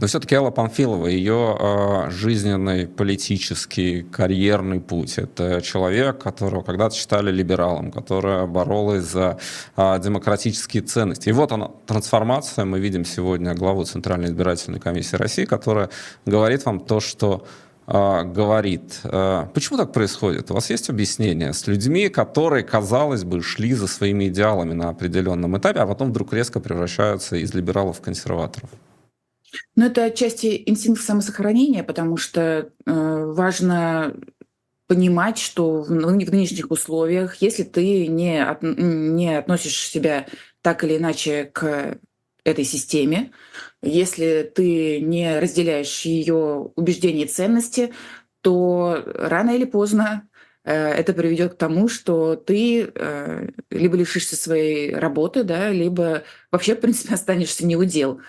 Но 0.00 0.06
все-таки 0.06 0.34
Элла 0.34 0.50
Памфилова, 0.50 1.06
ее 1.06 1.56
э, 1.58 2.10
жизненный, 2.10 2.86
политический, 2.86 4.02
карьерный 4.02 4.80
путь. 4.80 5.18
Это 5.18 5.60
человек, 5.62 6.18
которого 6.18 6.62
когда-то 6.62 6.94
считали 6.94 7.30
либералом, 7.30 7.92
которая 7.92 8.46
боролась 8.46 9.04
за 9.04 9.38
э, 9.76 10.00
демократические 10.00 10.82
ценности. 10.82 11.28
И 11.28 11.32
вот 11.32 11.52
она, 11.52 11.70
трансформация. 11.86 12.64
Мы 12.64 12.80
видим 12.80 13.04
сегодня 13.04 13.54
главу 13.54 13.84
Центральной 13.84 14.26
избирательной 14.26 14.80
комиссии 14.80 15.16
России, 15.16 15.44
которая 15.44 15.90
говорит 16.26 16.64
вам 16.64 16.80
то, 16.80 17.00
что 17.00 17.46
говорит. 17.86 19.00
Почему 19.02 19.76
так 19.76 19.92
происходит? 19.92 20.50
У 20.50 20.54
вас 20.54 20.70
есть 20.70 20.88
объяснение 20.88 21.52
с 21.52 21.66
людьми, 21.66 22.08
которые, 22.08 22.64
казалось 22.64 23.24
бы, 23.24 23.42
шли 23.42 23.74
за 23.74 23.88
своими 23.88 24.28
идеалами 24.28 24.72
на 24.72 24.88
определенном 24.88 25.58
этапе, 25.58 25.80
а 25.80 25.86
потом 25.86 26.08
вдруг 26.08 26.32
резко 26.32 26.60
превращаются 26.60 27.36
из 27.36 27.52
либералов 27.52 27.98
в 27.98 28.00
консерваторов? 28.00 28.70
Ну, 29.76 29.86
это 29.86 30.04
отчасти 30.04 30.62
инстинкт 30.66 31.02
самосохранения, 31.02 31.82
потому 31.82 32.16
что 32.16 32.70
э, 32.86 33.24
важно 33.26 34.14
понимать, 34.86 35.38
что 35.38 35.82
в, 35.82 35.88
в 35.88 35.90
нынешних 35.90 36.70
условиях, 36.70 37.36
если 37.36 37.62
ты 37.62 38.06
не, 38.06 38.44
от, 38.44 38.62
не 38.62 39.36
относишь 39.36 39.88
себя 39.88 40.26
так 40.62 40.84
или 40.84 40.96
иначе 40.98 41.44
к 41.52 41.98
этой 42.44 42.64
системе, 42.64 43.32
если 43.82 44.50
ты 44.54 45.00
не 45.00 45.38
разделяешь 45.40 46.02
ее 46.02 46.70
убеждения 46.76 47.24
и 47.24 47.28
ценности, 47.28 47.92
то 48.42 49.02
рано 49.06 49.52
или 49.52 49.64
поздно 49.64 50.28
э, 50.64 50.74
это 50.74 51.14
приведет 51.14 51.54
к 51.54 51.58
тому, 51.58 51.88
что 51.88 52.36
ты 52.36 52.92
э, 52.94 53.48
либо 53.70 53.96
лишишься 53.96 54.36
своей 54.36 54.94
работы, 54.94 55.44
да, 55.44 55.70
либо 55.70 56.24
вообще, 56.50 56.74
в 56.74 56.80
принципе, 56.80 57.14
останешься 57.14 57.66
неудел. 57.66 58.20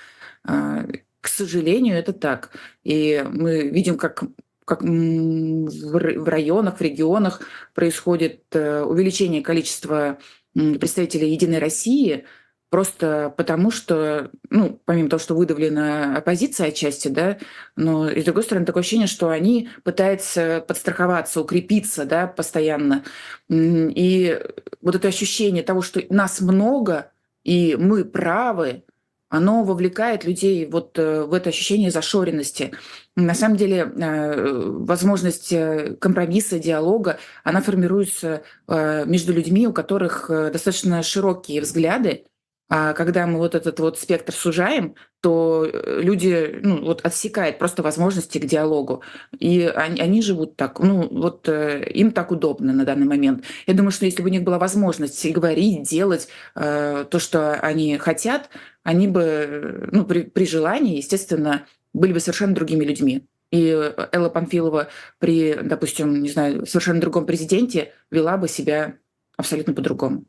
Э, 0.48 0.88
к 1.26 1.28
сожалению, 1.28 1.98
это 1.98 2.14
так. 2.14 2.52
И 2.84 3.26
мы 3.28 3.68
видим, 3.70 3.98
как 3.98 4.24
как 4.66 4.82
в 4.82 6.28
районах, 6.28 6.78
в 6.78 6.82
регионах 6.82 7.42
происходит 7.76 8.44
э, 8.52 8.82
увеличение 8.82 9.44
количества 9.44 10.18
представителей 10.54 11.32
«Единой 11.32 11.60
России», 11.60 12.26
просто 12.70 13.34
потому 13.38 13.72
что, 13.72 14.32
ну, 14.50 14.82
помимо 14.86 15.10
того, 15.10 15.20
что 15.20 15.36
выдавлена 15.36 16.18
оппозиция 16.18 16.70
отчасти, 16.70 17.08
да, 17.10 17.38
но 17.76 18.10
и 18.10 18.22
с 18.22 18.26
другой 18.26 18.44
стороны 18.44 18.66
такое 18.66 18.82
ощущение, 18.82 19.08
что 19.08 19.30
они 19.30 19.70
пытаются 19.84 20.66
подстраховаться, 20.68 21.42
укрепиться, 21.42 22.06
да, 22.06 22.26
постоянно. 22.28 23.04
И 23.50 24.42
вот 24.82 24.96
это 24.96 25.08
ощущение 25.08 25.64
того, 25.64 25.82
что 25.82 26.02
нас 26.10 26.42
много, 26.42 27.12
и 27.44 27.76
мы 27.80 28.04
правы, 28.04 28.84
оно 29.30 29.64
вовлекает 29.64 30.24
людей 30.24 30.66
вот 30.66 30.98
э, 31.00 31.24
в 31.24 31.34
это 31.34 31.50
ощущение 31.50 31.92
зашоренности. 31.92 32.72
На 33.16 33.34
самом 33.34 33.58
деле 33.58 33.78
э, 33.80 34.70
возможность 34.80 35.52
э, 35.52 35.96
компромисса, 36.00 36.60
диалога, 36.60 37.18
она 37.44 37.62
формируется 37.62 38.44
между 38.68 39.34
людьми, 39.34 39.68
у 39.68 39.74
которых 39.74 40.30
достаточно 40.30 41.04
широкие 41.04 41.62
взгляды, 41.62 42.26
а 42.68 42.94
когда 42.94 43.28
мы 43.28 43.38
вот 43.38 43.54
этот 43.54 43.80
вот 43.80 44.00
спектр 44.00 44.34
сужаем, 44.34 44.96
то 45.22 45.68
люди 45.72 46.60
ну, 46.64 46.84
вот 46.84 47.02
отсекают 47.06 47.60
просто 47.60 47.84
возможности 47.84 48.40
к 48.40 48.46
диалогу. 48.46 49.04
И 49.38 49.62
они, 49.62 50.02
они 50.02 50.22
живут 50.22 50.56
так, 50.56 50.80
ну 50.80 51.08
вот 51.08 51.48
им 51.48 52.12
так 52.12 52.32
удобно 52.32 52.74
на 52.74 52.86
данный 52.86 53.06
момент. 53.06 53.44
Я 53.68 53.76
думаю, 53.76 53.92
что 53.92 54.06
если 54.06 54.24
бы 54.24 54.30
у 54.30 54.32
них 54.32 54.44
была 54.44 54.58
возможность 54.58 55.32
говорить, 55.32 55.88
делать 55.88 56.28
э, 56.56 57.06
то, 57.10 57.20
что 57.20 57.54
они 57.60 57.98
хотят, 57.98 58.50
они 58.84 59.08
бы, 59.08 59.88
ну, 59.92 60.06
при, 60.06 60.24
при 60.24 60.46
желании, 60.46 60.98
естественно, 60.98 61.66
были 61.94 62.14
бы 62.14 62.20
совершенно 62.20 62.56
другими 62.56 62.84
людьми. 62.84 63.28
И 63.52 63.70
Элла 64.12 64.30
Панфилова 64.30 64.90
при, 65.20 65.54
допустим, 65.62 66.22
не 66.22 66.30
знаю, 66.30 66.66
совершенно 66.66 67.00
другом 67.00 67.26
президенте 67.26 67.94
вела 68.10 68.38
бы 68.38 68.48
себя 68.48 68.96
абсолютно 69.38 69.74
по-другому. 69.74 70.26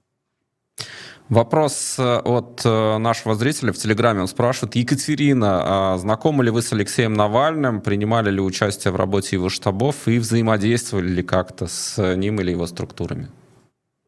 Вопрос 1.28 1.96
э, 1.98 2.18
от 2.18 2.62
э, 2.64 2.98
нашего 2.98 3.34
зрителя 3.34 3.72
в 3.72 3.76
Телеграме. 3.76 4.20
Он 4.20 4.28
спрашивает, 4.28 4.76
Екатерина, 4.76 5.94
а 5.94 5.98
знакомы 5.98 6.44
ли 6.44 6.50
вы 6.50 6.62
с 6.62 6.72
Алексеем 6.72 7.14
Навальным, 7.14 7.80
принимали 7.80 8.30
ли 8.30 8.40
участие 8.40 8.92
в 8.92 8.96
работе 8.96 9.34
его 9.34 9.48
штабов 9.48 10.06
и 10.06 10.18
взаимодействовали 10.18 11.08
ли 11.08 11.22
как-то 11.24 11.66
с 11.66 12.14
ним 12.14 12.40
или 12.40 12.52
его 12.52 12.66
структурами? 12.66 13.28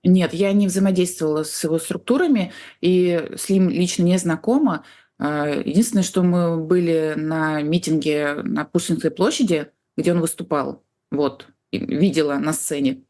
Нет, 0.05 0.33
я 0.33 0.53
не 0.53 0.69
взаимодействовала 0.69 1.43
с 1.43 1.65
его 1.65 1.81
структурами 1.81 2.53
и 2.81 3.31
с 3.37 3.49
ним 3.49 3.69
лично 3.69 4.05
не 4.05 4.17
знакома. 4.17 4.85
А, 5.19 5.49
единственное, 5.49 6.05
что 6.05 6.23
мы 6.23 6.57
были 6.57 7.15
на 7.17 7.63
митинге 7.63 8.35
на 8.45 8.65
Пушкинской 8.65 9.11
площади, 9.11 9.67
где 9.97 10.13
он 10.13 10.21
выступал. 10.21 10.85
Вот, 11.11 11.49
видела 11.73 12.37
на 12.37 12.53
сцене. 12.53 13.03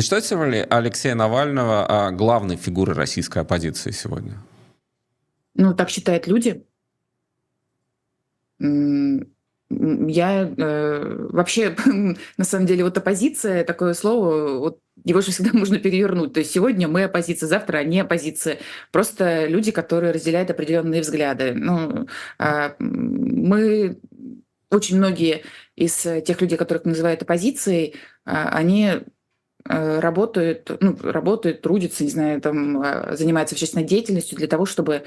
Считаете 0.00 0.36
ли 0.46 0.66
Алексея 0.68 1.14
Навального 1.14 1.86
а, 1.86 2.10
главной 2.10 2.56
фигурой 2.56 2.96
российской 2.96 3.40
оппозиции 3.40 3.90
сегодня? 3.90 4.38
Ну, 5.54 5.74
так 5.74 5.90
считают 5.90 6.26
люди. 6.26 6.64
Я 8.58 10.42
э, 10.56 11.26
вообще, 11.30 11.76
на 12.36 12.44
самом 12.44 12.66
деле, 12.66 12.84
вот 12.84 12.96
оппозиция, 12.96 13.64
такое 13.64 13.92
слово, 13.94 14.58
вот 14.58 14.80
его 15.04 15.20
же 15.20 15.30
всегда 15.30 15.50
можно 15.58 15.78
перевернуть. 15.78 16.32
То 16.32 16.40
есть 16.40 16.52
сегодня 16.52 16.88
мы 16.88 17.04
оппозиция, 17.04 17.46
завтра 17.46 17.78
они 17.78 18.00
оппозиция. 18.00 18.58
Просто 18.92 19.46
люди, 19.46 19.72
которые 19.72 20.12
разделяют 20.12 20.50
определенные 20.50 21.02
взгляды. 21.02 21.52
Ну, 21.54 22.06
э, 22.38 22.70
мы 22.78 23.98
очень 24.70 24.96
многие 24.96 25.42
из 25.76 25.94
тех 25.96 26.40
людей, 26.40 26.56
которых 26.56 26.86
называют 26.86 27.22
оппозицией, 27.22 27.94
э, 28.24 28.30
они 28.30 29.02
э, 29.68 30.00
работают, 30.00 30.70
ну, 30.80 30.96
работают, 31.02 31.62
трудятся, 31.62 32.04
не 32.04 32.10
знаю, 32.10 32.40
там, 32.40 32.82
э, 32.82 33.16
занимаются 33.16 33.54
общественной 33.54 33.84
деятельностью 33.84 34.38
для 34.38 34.48
того, 34.48 34.66
чтобы 34.66 35.02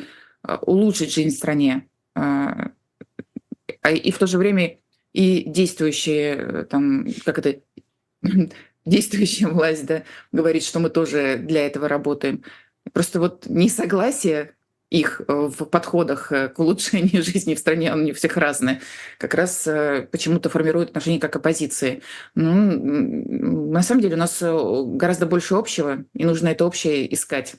э, 0.47 0.57
улучшить 0.61 1.13
жизнь 1.13 1.35
в 1.35 1.37
стране 1.37 1.87
а 3.85 3.91
и 3.91 4.09
в 4.09 4.17
то 4.17 4.25
же 4.25 4.39
время 4.39 4.79
и 5.13 5.43
действующие, 5.47 6.35
э, 6.35 6.63
там, 6.63 7.05
как 7.23 7.37
это, 7.37 7.61
действующая 8.85 9.47
власть, 9.47 9.85
да, 9.85 10.03
говорит, 10.31 10.63
что 10.63 10.79
мы 10.79 10.89
тоже 10.89 11.37
для 11.37 11.67
этого 11.67 11.87
работаем. 11.87 12.43
Просто 12.93 13.19
вот 13.19 13.45
несогласие 13.45 14.55
их 14.89 15.21
э, 15.27 15.33
в 15.33 15.65
подходах 15.65 16.31
э, 16.31 16.49
к 16.49 16.59
улучшению 16.59 17.23
жизни 17.23 17.55
в 17.55 17.59
стране, 17.59 17.91
они 17.91 18.11
у 18.11 18.15
всех 18.15 18.37
разные, 18.37 18.81
как 19.17 19.33
раз 19.33 19.67
почему-то 20.11 20.49
формируют 20.49 20.89
отношения 20.89 21.19
как 21.19 21.35
оппозиции. 21.35 22.01
Ну, 22.35 23.71
на 23.71 23.81
самом 23.81 24.01
деле 24.01 24.15
у 24.15 24.19
нас 24.19 24.41
гораздо 24.41 25.25
больше 25.25 25.55
общего, 25.55 26.05
и 26.13 26.25
нужно 26.25 26.49
это 26.49 26.65
общее 26.65 27.13
искать. 27.13 27.55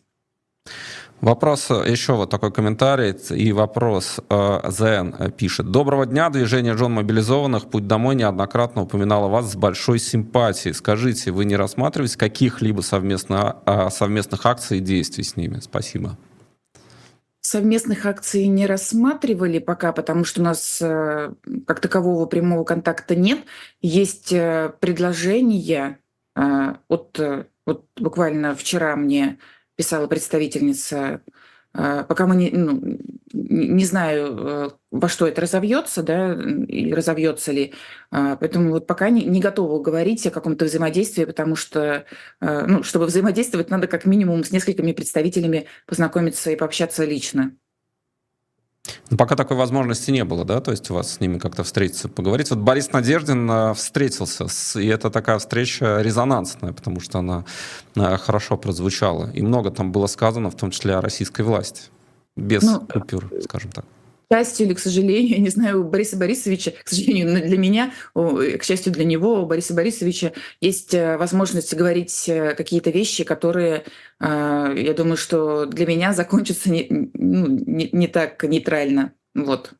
Вопрос, 1.20 1.70
э, 1.70 1.90
еще 1.90 2.12
вот 2.12 2.30
такой 2.30 2.52
комментарий 2.52 3.12
и 3.30 3.52
вопрос. 3.52 4.20
Э, 4.28 4.60
ЗН 4.68 5.32
пишет. 5.36 5.70
Доброго 5.70 6.04
дня. 6.04 6.28
Движение 6.28 6.74
Джон 6.74 6.92
Мобилизованных 6.92 7.70
«Путь 7.70 7.86
домой» 7.86 8.14
неоднократно 8.16 8.82
упоминало 8.82 9.28
вас 9.28 9.52
с 9.52 9.56
большой 9.56 9.98
симпатией. 9.98 10.74
Скажите, 10.74 11.30
вы 11.30 11.46
не 11.46 11.56
рассматриваете 11.56 12.18
каких-либо 12.18 12.82
совместно, 12.82 13.56
а, 13.64 13.88
совместных 13.88 14.44
акций 14.44 14.78
и 14.78 14.80
действий 14.80 15.24
с 15.24 15.36
ними? 15.36 15.60
Спасибо. 15.60 16.18
Совместных 17.48 18.06
акций 18.06 18.46
не 18.48 18.66
рассматривали 18.66 19.58
пока, 19.60 19.92
потому 19.92 20.24
что 20.24 20.40
у 20.40 20.44
нас 20.44 20.78
э, 20.82 21.32
как 21.66 21.80
такового 21.80 22.26
прямого 22.26 22.64
контакта 22.64 23.14
нет. 23.14 23.40
Есть 23.80 24.30
предложения 24.30 26.00
от 26.34 27.20
вот 27.66 27.84
буквально 27.96 28.54
вчера 28.54 28.96
мне 28.96 29.38
писала 29.74 30.06
представительница, 30.06 30.96
э, 30.96 31.30
пока 31.76 32.26
мы 32.26 32.36
не, 32.36 32.50
ну, 32.50 32.98
не 33.32 33.84
знаю, 33.84 34.36
э, 34.38 34.70
во 34.90 35.08
что 35.08 35.26
это 35.26 35.42
разовьется, 35.42 36.02
да, 36.02 36.32
или 36.32 36.92
разовьется 36.92 37.52
ли. 37.52 37.74
А, 38.10 38.36
поэтому 38.36 38.70
вот 38.70 38.86
пока 38.86 39.10
не, 39.10 39.24
не 39.24 39.40
готова 39.40 39.82
говорить 39.82 40.26
о 40.26 40.30
каком-то 40.30 40.64
взаимодействии, 40.64 41.24
потому 41.24 41.56
что, 41.56 42.06
э, 42.40 42.66
ну, 42.66 42.82
чтобы 42.82 43.06
взаимодействовать, 43.06 43.70
надо 43.70 43.88
как 43.88 44.06
минимум 44.06 44.44
с 44.44 44.52
несколькими 44.52 44.92
представителями 44.92 45.66
познакомиться 45.86 46.50
и 46.50 46.56
пообщаться 46.56 47.04
лично. 47.04 47.52
Но 49.10 49.16
пока 49.16 49.36
такой 49.36 49.56
возможности 49.56 50.10
не 50.10 50.24
было, 50.24 50.44
да, 50.44 50.60
то 50.60 50.70
есть 50.70 50.90
у 50.90 50.94
вас 50.94 51.14
с 51.14 51.20
ними 51.20 51.38
как-то 51.38 51.64
встретиться, 51.64 52.08
поговорить. 52.08 52.50
Вот 52.50 52.58
Борис 52.58 52.92
Надеждин 52.92 53.50
э, 53.50 53.74
встретился, 53.74 54.48
с, 54.48 54.76
и 54.76 54.86
это 54.86 55.10
такая 55.10 55.38
встреча 55.38 56.00
резонансная, 56.00 56.72
потому 56.72 57.00
что 57.00 57.18
она 57.18 57.44
хорошо 57.94 58.56
прозвучала, 58.56 59.30
и 59.32 59.42
много 59.42 59.70
там 59.70 59.92
было 59.92 60.06
сказано, 60.06 60.50
в 60.50 60.56
том 60.56 60.70
числе 60.70 60.94
о 60.94 61.00
российской 61.00 61.42
власти, 61.42 61.82
без 62.36 62.62
ну, 62.62 62.80
купюр, 62.80 63.30
скажем 63.42 63.70
так 63.72 63.84
счастью 64.32 64.66
или 64.66 64.74
к 64.74 64.78
сожалению, 64.78 65.28
я 65.28 65.38
не 65.38 65.48
знаю, 65.48 65.82
у 65.82 65.88
Бориса 65.88 66.16
Борисовича, 66.16 66.72
к 66.82 66.88
сожалению, 66.88 67.32
для 67.46 67.58
меня, 67.58 67.92
к 68.14 68.62
счастью 68.62 68.92
для 68.92 69.04
него, 69.04 69.42
у 69.42 69.46
Бориса 69.46 69.74
Борисовича 69.74 70.32
есть 70.60 70.94
э, 70.94 71.16
возможность 71.16 71.74
говорить 71.74 72.28
э, 72.28 72.54
какие-то 72.54 72.90
вещи, 72.90 73.24
которые, 73.24 73.84
э, 74.20 74.74
я 74.76 74.94
думаю, 74.94 75.16
что 75.16 75.66
для 75.66 75.86
меня 75.86 76.12
закончатся 76.12 76.70
не, 76.70 76.86
ну, 77.14 77.46
не, 77.46 77.88
не 77.92 78.08
так 78.08 78.42
нейтрально. 78.42 79.12
Вот. 79.34 79.72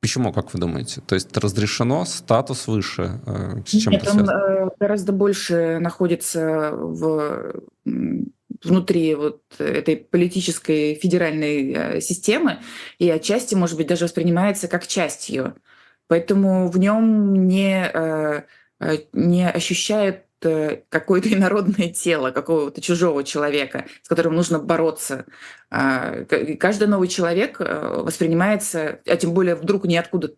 Почему, 0.00 0.34
как 0.34 0.52
вы 0.52 0.60
думаете? 0.60 1.00
То 1.00 1.14
есть 1.14 1.34
разрешено, 1.34 2.04
статус 2.04 2.66
выше? 2.66 3.20
С 3.66 3.70
чем 3.70 3.94
Нет, 3.94 4.06
он 4.06 4.28
гораздо 4.78 5.12
больше 5.12 5.78
находится 5.80 6.72
в 6.74 7.62
внутри 8.62 9.14
вот 9.14 9.42
этой 9.58 9.96
политической 9.96 10.94
федеральной 10.94 11.72
э, 11.72 12.00
системы 12.00 12.60
и 12.98 13.10
отчасти, 13.10 13.54
может 13.54 13.76
быть, 13.76 13.86
даже 13.86 14.04
воспринимается 14.04 14.68
как 14.68 14.86
часть 14.86 15.28
ее. 15.28 15.54
Поэтому 16.06 16.68
в 16.68 16.78
нем 16.78 17.46
не, 17.46 17.90
э, 17.92 18.42
э, 18.80 18.98
не 19.12 19.48
ощущают 19.48 20.23
какое-то 20.88 21.32
инородное 21.32 21.88
тело 21.88 22.30
какого-то 22.30 22.80
чужого 22.80 23.24
человека, 23.24 23.86
с 24.02 24.08
которым 24.08 24.34
нужно 24.34 24.58
бороться. 24.58 25.26
А, 25.70 26.24
каждый 26.58 26.88
новый 26.88 27.08
человек 27.08 27.58
воспринимается, 27.58 29.00
а 29.06 29.16
тем 29.16 29.32
более 29.32 29.54
вдруг 29.54 29.84
ниоткуда, 29.84 30.28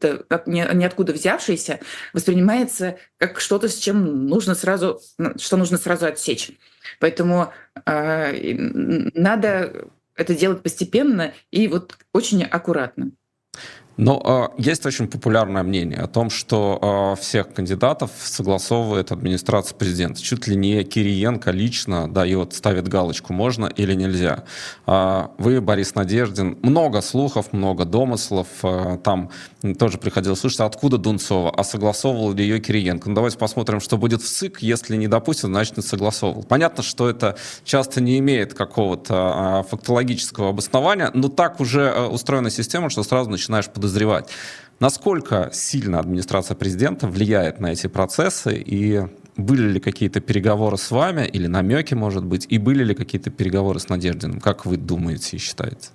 ниоткуда 0.46 1.12
взявшийся, 1.12 1.80
воспринимается 2.12 2.98
как 3.18 3.40
что-то, 3.40 3.68
с 3.68 3.76
чем 3.76 4.26
нужно 4.26 4.54
сразу, 4.54 5.00
что 5.36 5.56
нужно 5.56 5.78
сразу 5.78 6.06
отсечь. 6.06 6.52
Поэтому 7.00 7.52
э, 7.84 8.54
надо 9.14 9.88
это 10.14 10.34
делать 10.34 10.62
постепенно 10.62 11.32
и 11.50 11.68
вот 11.68 11.98
очень 12.12 12.42
аккуратно. 12.42 13.12
Но 13.96 14.52
э, 14.58 14.60
есть 14.62 14.84
очень 14.84 15.08
популярное 15.08 15.62
мнение 15.62 15.98
о 15.98 16.06
том, 16.06 16.28
что 16.28 17.14
э, 17.16 17.20
всех 17.20 17.54
кандидатов 17.54 18.10
согласовывает 18.18 19.10
администрация 19.10 19.74
президента. 19.74 20.20
Чуть 20.20 20.46
ли 20.46 20.56
не 20.56 20.84
Кириенко 20.84 21.50
лично 21.50 22.06
дает, 22.06 22.52
ставит 22.52 22.88
галочку, 22.88 23.32
можно 23.32 23.66
или 23.66 23.94
нельзя. 23.94 24.44
Э, 24.86 25.28
вы, 25.38 25.62
Борис 25.62 25.94
Надеждин, 25.94 26.58
много 26.60 27.00
слухов, 27.00 27.52
много 27.52 27.86
домыслов. 27.86 28.48
Э, 28.62 28.98
там 29.02 29.30
тоже 29.78 29.96
приходилось 29.96 30.40
слышать, 30.40 30.60
откуда 30.60 30.98
Дунцова, 30.98 31.50
а 31.50 31.64
согласовывал 31.64 32.34
ли 32.34 32.44
ее 32.44 32.60
Кириенко. 32.60 33.08
Ну, 33.08 33.14
давайте 33.14 33.38
посмотрим, 33.38 33.80
что 33.80 33.96
будет 33.96 34.20
в 34.20 34.28
ЦИК. 34.28 34.60
Если 34.60 34.96
не 34.96 35.08
допустит, 35.08 35.46
значит, 35.46 35.78
не 35.78 35.82
согласовывал. 35.82 36.42
Понятно, 36.42 36.82
что 36.82 37.08
это 37.08 37.36
часто 37.64 38.02
не 38.02 38.18
имеет 38.18 38.52
какого-то 38.52 39.64
э, 39.64 39.68
фактологического 39.70 40.50
обоснования, 40.50 41.10
но 41.14 41.28
так 41.28 41.60
уже 41.60 41.80
э, 41.80 42.06
устроена 42.06 42.50
система, 42.50 42.90
что 42.90 43.02
сразу 43.02 43.30
начинаешь 43.30 43.70
подозревать 43.70 43.85
подозревать. 43.86 44.30
Насколько 44.80 45.50
сильно 45.52 46.00
администрация 46.00 46.54
президента 46.54 47.06
влияет 47.06 47.60
на 47.60 47.72
эти 47.72 47.86
процессы 47.86 48.56
и 48.56 49.02
были 49.36 49.72
ли 49.72 49.80
какие-то 49.80 50.20
переговоры 50.20 50.76
с 50.76 50.90
вами 50.90 51.26
или 51.26 51.46
намеки, 51.46 51.94
может 51.94 52.24
быть, 52.24 52.46
и 52.50 52.58
были 52.58 52.84
ли 52.84 52.94
какие-то 52.94 53.30
переговоры 53.30 53.78
с 53.78 53.88
Надеждиным? 53.88 54.40
Как 54.40 54.66
вы 54.66 54.76
думаете 54.76 55.36
и 55.36 55.40
считаете? 55.40 55.90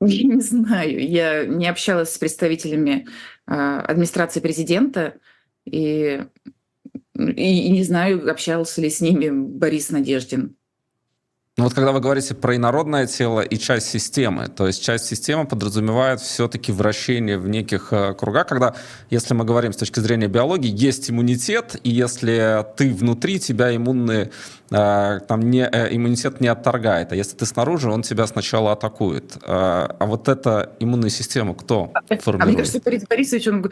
Я 0.00 0.34
не 0.34 0.40
знаю. 0.40 1.08
Я 1.08 1.46
не 1.46 1.66
общалась 1.66 2.12
с 2.12 2.18
представителями 2.18 3.06
э, 3.46 3.54
администрации 3.54 4.40
президента 4.40 5.14
и, 5.64 6.24
и, 7.16 7.66
и 7.66 7.70
не 7.70 7.84
знаю, 7.84 8.30
общался 8.30 8.82
ли 8.82 8.90
с 8.90 9.00
ними 9.00 9.30
Борис 9.30 9.90
Надеждин. 9.90 10.56
Ну 11.56 11.62
вот 11.62 11.72
когда 11.72 11.92
вы 11.92 12.00
говорите 12.00 12.34
про 12.34 12.56
инородное 12.56 13.06
тело 13.06 13.40
и 13.40 13.56
часть 13.58 13.88
системы, 13.88 14.48
то 14.48 14.66
есть 14.66 14.82
часть 14.82 15.06
системы 15.06 15.46
подразумевает 15.46 16.20
все-таки 16.20 16.72
вращение 16.72 17.38
в 17.38 17.46
неких 17.46 17.92
э, 17.92 18.12
кругах, 18.14 18.48
когда, 18.48 18.74
если 19.08 19.34
мы 19.34 19.44
говорим 19.44 19.72
с 19.72 19.76
точки 19.76 20.00
зрения 20.00 20.26
биологии, 20.26 20.74
есть 20.74 21.08
иммунитет, 21.12 21.76
и 21.84 21.90
если 21.90 22.66
ты 22.76 22.92
внутри, 22.92 23.38
тебя 23.38 23.74
иммунные 23.74 24.32
там 24.74 25.50
не, 25.50 25.68
э, 25.70 25.94
иммунитет 25.94 26.40
не 26.40 26.48
отторгает, 26.48 27.12
а 27.12 27.16
если 27.16 27.36
ты 27.36 27.46
снаружи, 27.46 27.90
он 27.90 28.02
тебя 28.02 28.26
сначала 28.26 28.72
атакует. 28.72 29.36
Э, 29.42 29.88
а 29.98 30.06
вот 30.06 30.28
эта 30.28 30.74
иммунная 30.80 31.10
система 31.10 31.54
кто 31.54 31.92
формирует? 32.08 32.42
А 32.42 32.46
мне 32.46 32.56
кажется, 32.56 32.80
Борис 32.84 33.04
Борисович, 33.08 33.48
он 33.48 33.70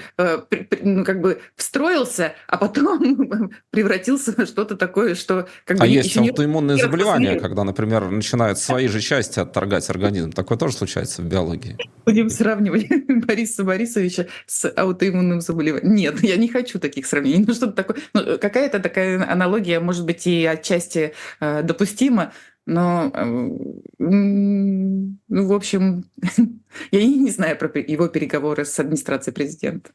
ну, 0.83 1.05
как 1.05 1.21
бы 1.21 1.41
встроился, 1.57 2.35
а 2.49 2.57
потом 2.57 3.51
превратился 3.71 4.33
в 4.33 4.47
что-то 4.47 4.77
такое, 4.77 5.15
что... 5.15 5.49
Как 5.65 5.79
бы, 5.79 5.85
а 5.85 5.87
есть 5.87 6.17
аутоиммунные 6.17 6.77
не 6.77 6.83
заболевания, 6.83 7.39
когда, 7.39 7.65
например, 7.65 8.09
начинают 8.11 8.59
свои 8.59 8.89
же 8.89 9.01
части 9.01 9.41
отторгать 9.41 9.89
организм. 9.91 10.33
Такое 10.33 10.59
тоже 10.59 10.75
случается 10.75 11.23
в 11.23 11.27
биологии. 11.27 11.77
Будем 12.05 12.31
сравнивать 12.31 12.89
Бориса 13.27 13.65
Борисовича 13.65 14.27
с 14.47 14.69
аутоиммунным 14.69 15.41
заболеванием. 15.41 15.95
Нет, 15.95 16.23
я 16.23 16.37
не 16.37 16.49
хочу 16.49 16.79
таких 16.79 17.07
сравнений. 17.07 17.45
Ну, 17.47 17.55
что-то 17.55 17.73
такое. 17.73 17.97
Ну, 18.15 18.39
какая-то 18.39 18.81
такая 18.81 19.31
аналогия, 19.31 19.81
может 19.81 20.05
быть, 20.05 20.27
и 20.27 20.45
отчасти 20.45 20.92
отчасти 20.93 21.15
э, 21.41 21.63
допустимо, 21.63 22.33
но, 22.67 23.11
э, 23.15 23.25
ну, 23.99 25.17
в 25.29 25.53
общем, 25.53 26.05
я 26.93 27.07
не 27.07 27.31
знаю 27.31 27.59
про 27.59 27.69
его 27.81 28.09
переговоры 28.09 28.65
с 28.65 28.79
администрацией 28.79 29.35
президента. 29.35 29.91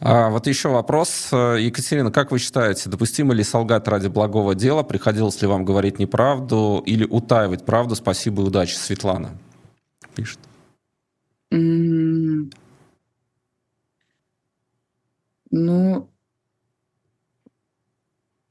А 0.00 0.30
вот 0.30 0.46
еще 0.46 0.68
вопрос. 0.68 1.28
Э, 1.32 1.56
Екатерина, 1.60 2.10
как 2.10 2.30
вы 2.30 2.38
считаете, 2.38 2.90
допустимо 2.90 3.34
ли 3.34 3.44
солгать 3.44 3.88
ради 3.88 4.08
благого 4.08 4.54
дела? 4.54 4.82
Приходилось 4.82 5.40
ли 5.42 5.48
вам 5.48 5.64
говорить 5.64 5.98
неправду 5.98 6.82
или 6.86 7.04
утаивать 7.04 7.64
правду? 7.64 7.94
Спасибо 7.94 8.42
и 8.42 8.46
удачи. 8.46 8.74
Светлана 8.74 9.30
пишет. 10.14 10.38
Ну, 15.50 16.08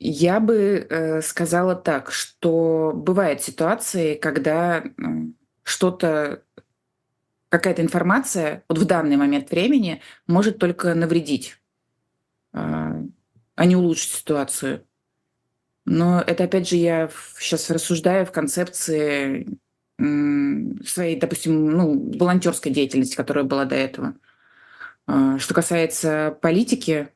я 0.05 0.41
бы 0.41 0.85
э, 0.89 1.21
сказала 1.21 1.75
так, 1.75 2.11
что 2.11 2.91
бывают 2.93 3.41
ситуации, 3.41 4.15
когда 4.15 4.83
что-то, 5.63 6.43
какая-то 7.47 7.81
информация 7.81 8.63
вот 8.67 8.79
в 8.79 8.85
данный 8.85 9.15
момент 9.15 9.49
времени 9.49 10.01
может 10.27 10.57
только 10.57 10.93
навредить, 10.93 11.57
а, 12.51 13.01
а 13.55 13.65
не 13.65 13.77
улучшить 13.77 14.11
ситуацию. 14.11 14.85
Но 15.85 16.21
это, 16.21 16.45
опять 16.45 16.67
же, 16.67 16.75
я 16.75 17.09
сейчас 17.39 17.69
рассуждаю 17.69 18.25
в 18.25 18.31
концепции 18.31 19.47
своей, 19.97 21.17
допустим, 21.17 21.69
ну, 21.69 22.11
волонтерской 22.17 22.73
деятельности, 22.73 23.15
которая 23.15 23.45
была 23.45 23.63
до 23.63 23.75
этого. 23.75 24.15
А, 25.07 25.39
что 25.39 25.53
касается 25.53 26.37
политики, 26.41 27.09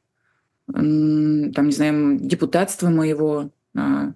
там, 0.71 1.65
не 1.67 1.71
знаю, 1.71 2.17
депутатства 2.19 2.89
моего, 2.89 3.51
а, 3.75 4.13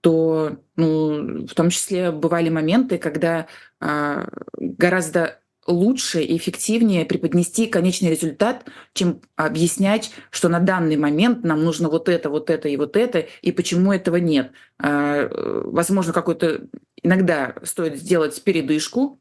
то, 0.00 0.58
ну, 0.76 1.46
в 1.46 1.54
том 1.54 1.70
числе 1.70 2.10
бывали 2.10 2.48
моменты, 2.48 2.98
когда 2.98 3.46
а, 3.78 4.26
гораздо 4.56 5.40
лучше 5.66 6.22
и 6.22 6.36
эффективнее 6.36 7.04
преподнести 7.04 7.66
конечный 7.66 8.10
результат, 8.10 8.66
чем 8.94 9.20
объяснять, 9.36 10.10
что 10.30 10.48
на 10.48 10.58
данный 10.58 10.96
момент 10.96 11.44
нам 11.44 11.62
нужно 11.62 11.88
вот 11.90 12.08
это, 12.08 12.30
вот 12.30 12.48
это 12.48 12.68
и 12.68 12.76
вот 12.76 12.96
это, 12.96 13.26
и 13.42 13.52
почему 13.52 13.92
этого 13.92 14.16
нет. 14.16 14.52
А, 14.78 15.28
возможно, 15.30 16.12
какой-то 16.12 16.66
иногда 17.02 17.56
стоит 17.62 17.96
сделать 17.96 18.42
передышку 18.42 19.20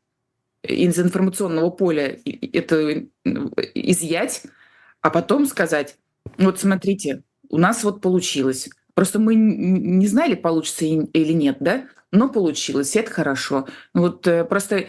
из 0.63 0.97
информационного 0.99 1.69
поля, 1.69 2.17
это 2.25 3.06
изъять, 3.73 4.43
а 5.02 5.10
потом 5.10 5.45
сказать, 5.45 5.97
вот 6.38 6.60
смотрите, 6.60 7.24
у 7.50 7.58
нас 7.58 7.84
вот 7.84 8.02
получилось. 8.02 8.70
Просто 8.94 9.20
мы 9.20 9.36
не 9.36 10.08
знали, 10.08 10.36
получится 10.36 10.86
или 10.86 11.34
нет, 11.34 11.58
да? 11.60 11.88
Но 12.12 12.30
получилось, 12.30 12.96
это 12.96 13.12
хорошо. 13.12 13.68
Вот 13.94 14.28
э, 14.28 14.44
просто 14.44 14.88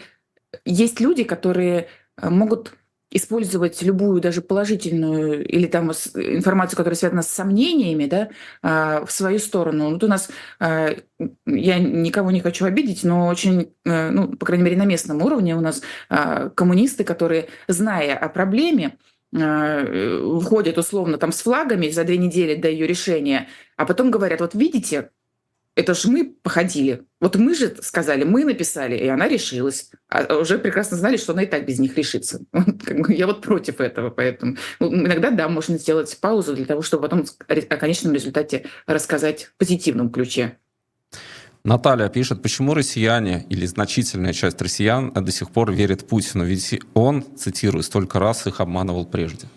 есть 0.65 0.99
люди, 0.99 1.23
которые 1.23 1.87
э, 2.17 2.29
могут 2.29 2.73
использовать 3.11 3.81
любую 3.81 4.21
даже 4.21 4.41
положительную 4.41 5.45
или 5.45 5.67
там 5.67 5.91
информацию, 5.91 6.77
которая 6.77 6.95
связана 6.95 7.21
с 7.21 7.27
сомнениями, 7.27 8.05
да, 8.05 8.29
а, 8.61 9.05
в 9.05 9.11
свою 9.11 9.39
сторону. 9.39 9.91
Вот 9.91 10.03
у 10.03 10.07
нас, 10.07 10.29
а, 10.59 10.95
я 11.45 11.79
никого 11.79 12.31
не 12.31 12.39
хочу 12.39 12.65
обидеть, 12.65 13.03
но 13.03 13.27
очень, 13.27 13.73
э, 13.85 14.09
ну, 14.09 14.29
по 14.29 14.45
крайней 14.45 14.63
мере, 14.63 14.77
на 14.77 14.85
местном 14.85 15.21
уровне 15.21 15.55
у 15.55 15.61
нас 15.61 15.81
а, 16.09 16.49
коммунисты, 16.49 17.03
которые, 17.03 17.49
зная 17.67 18.17
о 18.17 18.29
проблеме, 18.29 18.97
входят 19.31 20.77
условно 20.77 21.17
там 21.17 21.31
с 21.31 21.41
флагами 21.41 21.89
за 21.89 22.03
две 22.03 22.17
недели 22.17 22.55
до 22.55 22.69
ее 22.69 22.85
решения, 22.85 23.47
а 23.77 23.85
потом 23.85 24.11
говорят, 24.11 24.41
вот 24.41 24.55
видите, 24.55 25.09
это 25.75 25.93
же 25.93 26.09
мы 26.09 26.35
походили. 26.43 27.05
Вот 27.21 27.35
мы 27.35 27.55
же 27.55 27.73
сказали, 27.81 28.25
мы 28.25 28.43
написали, 28.43 28.97
и 28.97 29.07
она 29.07 29.29
решилась. 29.29 29.89
А 30.09 30.37
уже 30.37 30.59
прекрасно 30.59 30.97
знали, 30.97 31.15
что 31.15 31.31
она 31.31 31.43
и 31.43 31.47
так 31.47 31.65
без 31.65 31.79
них 31.79 31.97
решится. 31.97 32.41
Я 33.07 33.25
вот 33.25 33.41
против 33.41 33.79
этого, 33.79 34.09
поэтому 34.09 34.57
ну, 34.79 34.93
иногда, 34.93 35.31
да, 35.31 35.47
можно 35.47 35.77
сделать 35.77 36.17
паузу 36.19 36.55
для 36.55 36.65
того, 36.65 36.81
чтобы 36.81 37.03
потом 37.03 37.25
о 37.47 37.77
конечном 37.77 38.13
результате 38.13 38.65
рассказать 38.85 39.45
в 39.45 39.55
позитивном 39.55 40.11
ключе. 40.11 40.57
Наталья 41.63 42.09
пишет, 42.09 42.41
почему 42.41 42.73
россияне 42.73 43.45
или 43.49 43.65
значительная 43.65 44.33
часть 44.33 44.61
россиян 44.61 45.11
до 45.13 45.31
сих 45.31 45.51
пор 45.51 45.71
верят 45.71 46.07
Путину, 46.07 46.43
ведь 46.43 46.79
он, 46.93 47.23
цитирую, 47.37 47.83
столько 47.83 48.19
раз 48.19 48.47
их 48.47 48.59
обманывал 48.59 49.05
прежде. 49.05 49.47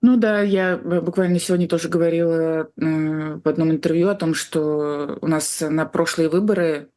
Ну 0.00 0.16
да, 0.16 0.42
я 0.42 0.76
буквально 0.76 1.38
сегодня 1.40 1.66
тоже 1.66 1.88
говорила 1.88 2.68
э, 2.76 3.40
в 3.42 3.48
одном 3.48 3.70
интервью 3.70 4.08
о 4.08 4.14
том, 4.14 4.34
что 4.34 5.18
у 5.22 5.26
нас 5.26 5.62
на 5.66 5.86
прошлые 5.86 6.28
выборы, 6.28 6.90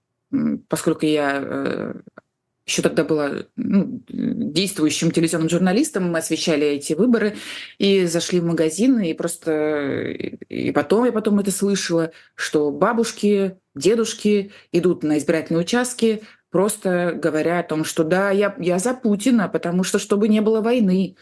поскольку 0.67 1.05
я 1.05 1.39
э, 1.41 1.93
еще 2.67 2.81
тогда 2.81 3.05
была 3.05 3.31
ну, 3.55 4.03
действующим 4.07 5.11
телевизионным 5.11 5.49
журналистом, 5.49 6.11
мы 6.11 6.19
освещали 6.19 6.67
эти 6.67 6.93
выборы 6.93 7.37
и 7.77 8.05
зашли 8.05 8.41
в 8.41 8.45
магазин, 8.45 8.99
и 8.99 9.13
просто 9.13 10.01
и 10.49 10.71
потом 10.71 11.05
я 11.05 11.13
потом 11.13 11.39
это 11.39 11.49
слышала, 11.51 12.11
что 12.35 12.69
бабушки, 12.71 13.57
дедушки 13.73 14.51
идут 14.73 15.03
на 15.03 15.17
избирательные 15.17 15.61
участки, 15.61 16.23
просто 16.51 17.13
говоря 17.15 17.59
о 17.59 17.63
том, 17.63 17.85
что 17.85 18.03
да, 18.03 18.31
я, 18.31 18.53
я 18.59 18.79
за 18.79 18.93
Путина, 18.93 19.47
потому 19.47 19.83
что 19.83 19.97
чтобы 19.97 20.27
не 20.27 20.41
было 20.41 20.61
войны. 20.61 21.15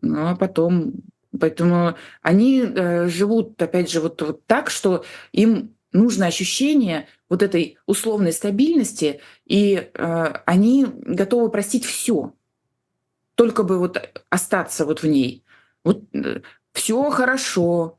Ну, 0.00 0.28
а 0.28 0.36
потом... 0.36 0.94
Поэтому 1.38 1.94
они 2.22 2.62
э, 2.62 3.06
живут, 3.08 3.60
опять 3.60 3.90
же, 3.90 4.00
вот, 4.00 4.22
вот 4.22 4.46
так, 4.46 4.70
что 4.70 5.04
им 5.32 5.74
нужно 5.92 6.26
ощущение 6.26 7.06
вот 7.28 7.42
этой 7.42 7.78
условной 7.86 8.32
стабильности, 8.32 9.20
и 9.44 9.90
э, 9.92 10.32
они 10.46 10.86
готовы 10.86 11.50
простить 11.50 11.84
все, 11.84 12.32
только 13.34 13.62
бы 13.62 13.78
вот 13.78 14.22
остаться 14.30 14.84
вот 14.86 15.02
в 15.02 15.06
ней. 15.06 15.44
Вот 15.84 16.02
э, 16.14 16.40
все 16.72 17.10
хорошо, 17.10 17.98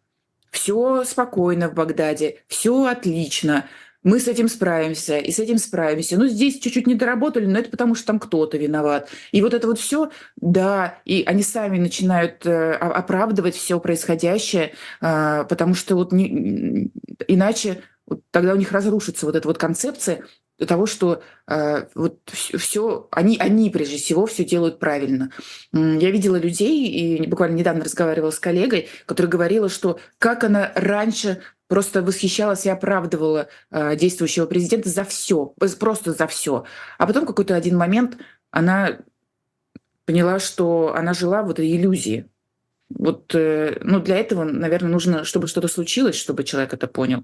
все 0.51 1.03
спокойно 1.03 1.69
в 1.69 1.73
Багдаде, 1.73 2.43
все 2.47 2.85
отлично 2.85 3.65
мы 4.03 4.19
с 4.19 4.27
этим 4.27 4.47
справимся, 4.47 5.17
и 5.17 5.31
с 5.31 5.39
этим 5.39 5.57
справимся. 5.57 6.17
Ну, 6.17 6.27
здесь 6.27 6.59
чуть-чуть 6.59 6.87
не 6.87 6.95
доработали, 6.95 7.45
но 7.45 7.59
это 7.59 7.69
потому, 7.69 7.95
что 7.95 8.07
там 8.07 8.19
кто-то 8.19 8.57
виноват. 8.57 9.09
И 9.31 9.41
вот 9.41 9.53
это 9.53 9.67
вот 9.67 9.79
все, 9.79 10.09
да, 10.37 10.99
и 11.05 11.23
они 11.25 11.43
сами 11.43 11.79
начинают 11.79 12.45
э, 12.45 12.73
оправдывать 12.73 13.55
все 13.55 13.79
происходящее, 13.79 14.73
э, 15.01 15.45
потому 15.49 15.73
что 15.73 15.95
вот 15.95 16.13
не, 16.13 16.91
иначе 17.27 17.81
тогда 18.31 18.53
у 18.53 18.57
них 18.57 18.71
разрушится 18.71 19.25
вот 19.25 19.35
эта 19.35 19.47
вот 19.47 19.57
концепция 19.57 20.23
того, 20.65 20.85
что 20.85 21.21
э, 21.47 21.85
вот 21.95 22.19
все, 22.29 23.07
они, 23.11 23.37
они 23.37 23.69
прежде 23.69 23.97
всего 23.97 24.25
все 24.25 24.43
делают 24.43 24.79
правильно. 24.79 25.31
Я 25.71 26.11
видела 26.11 26.35
людей, 26.35 26.87
и 26.87 27.27
буквально 27.27 27.55
недавно 27.55 27.85
разговаривала 27.85 28.31
с 28.31 28.39
коллегой, 28.39 28.89
которая 29.05 29.31
говорила, 29.31 29.69
что 29.69 29.99
как 30.17 30.43
она 30.43 30.71
раньше 30.75 31.41
просто 31.67 32.01
восхищалась 32.01 32.65
и 32.65 32.69
оправдывала 32.69 33.47
э, 33.71 33.95
действующего 33.95 34.47
президента 34.47 34.89
за 34.89 35.03
все, 35.03 35.53
просто 35.79 36.13
за 36.13 36.27
все. 36.27 36.65
А 36.97 37.07
потом 37.07 37.25
какой-то 37.25 37.55
один 37.55 37.77
момент 37.77 38.17
она 38.51 38.97
поняла, 40.05 40.39
что 40.39 40.93
она 40.95 41.13
жила 41.13 41.43
в 41.43 41.51
этой 41.51 41.71
иллюзии. 41.71 42.25
Вот, 42.89 43.33
э, 43.35 43.77
ну, 43.81 43.99
для 43.99 44.17
этого, 44.17 44.43
наверное, 44.43 44.91
нужно, 44.91 45.23
чтобы 45.23 45.47
что-то 45.47 45.67
случилось, 45.67 46.15
чтобы 46.15 46.43
человек 46.43 46.73
это 46.73 46.87
понял. 46.87 47.23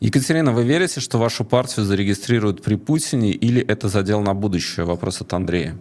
Екатерина, 0.00 0.52
вы 0.52 0.64
верите, 0.64 1.00
что 1.00 1.18
вашу 1.18 1.44
партию 1.44 1.86
зарегистрируют 1.86 2.62
при 2.62 2.74
Путине 2.74 3.30
или 3.30 3.62
это 3.62 3.88
задел 3.88 4.20
на 4.20 4.34
будущее? 4.34 4.84
Вопрос 4.84 5.20
от 5.20 5.32
Андрея. 5.32 5.78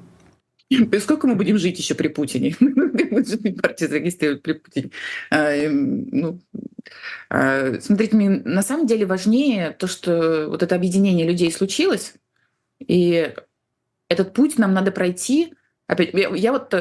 Сколько 0.99 1.27
мы 1.27 1.35
будем 1.35 1.57
жить 1.57 1.79
еще 1.79 1.95
при 1.95 2.07
Путине? 2.07 2.55
Партия 3.61 3.87
зарегистрирует 3.87 4.41
при 4.41 4.53
Путине. 4.53 4.91
А, 5.29 5.51
эм, 5.51 6.07
ну, 6.11 6.39
а, 7.29 7.73
смотрите, 7.81 8.15
мне 8.15 8.29
на 8.29 8.61
самом 8.61 8.87
деле 8.87 9.05
важнее 9.05 9.71
то, 9.71 9.87
что 9.87 10.47
вот 10.47 10.63
это 10.63 10.75
объединение 10.75 11.27
людей 11.27 11.51
случилось, 11.51 12.13
и 12.79 13.33
этот 14.07 14.33
путь 14.33 14.57
нам 14.57 14.73
надо 14.73 14.91
пройти. 14.91 15.53
Опять, 15.87 16.13
я, 16.13 16.29
я 16.29 16.51
вот 16.53 16.73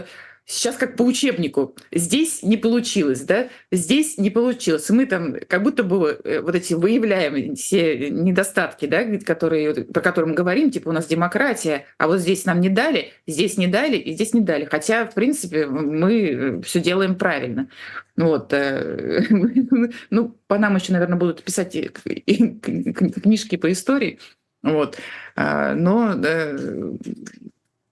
сейчас 0.50 0.76
как 0.76 0.96
по 0.96 1.02
учебнику. 1.02 1.76
Здесь 1.92 2.42
не 2.42 2.56
получилось, 2.56 3.22
да? 3.22 3.48
Здесь 3.70 4.18
не 4.18 4.30
получилось. 4.30 4.90
Мы 4.90 5.06
там 5.06 5.36
как 5.48 5.62
будто 5.62 5.84
бы 5.84 6.20
э, 6.24 6.40
вот 6.40 6.54
эти 6.54 6.74
выявляем 6.74 7.54
все 7.54 8.10
недостатки, 8.10 8.86
да, 8.86 9.04
которые, 9.18 9.84
про 9.84 10.02
которые 10.02 10.30
мы 10.30 10.34
говорим, 10.34 10.70
типа 10.70 10.88
у 10.88 10.92
нас 10.92 11.06
демократия, 11.06 11.86
а 11.98 12.08
вот 12.08 12.18
здесь 12.18 12.44
нам 12.44 12.60
не 12.60 12.68
дали, 12.68 13.12
здесь 13.26 13.56
не 13.56 13.68
дали 13.68 13.96
и 13.96 14.12
здесь 14.12 14.34
не 14.34 14.40
дали. 14.40 14.64
Хотя, 14.64 15.06
в 15.06 15.14
принципе, 15.14 15.66
мы 15.66 16.12
э, 16.12 16.60
все 16.62 16.80
делаем 16.80 17.16
правильно. 17.16 17.68
Вот. 18.16 18.52
Э, 18.52 19.22
ну, 20.10 20.36
по 20.48 20.58
нам 20.58 20.76
еще, 20.76 20.92
наверное, 20.92 21.18
будут 21.18 21.44
писать 21.44 21.76
книжки 23.22 23.56
по 23.56 23.70
истории. 23.70 24.18
Вот. 24.62 24.98
А, 25.36 25.74
но 25.74 26.14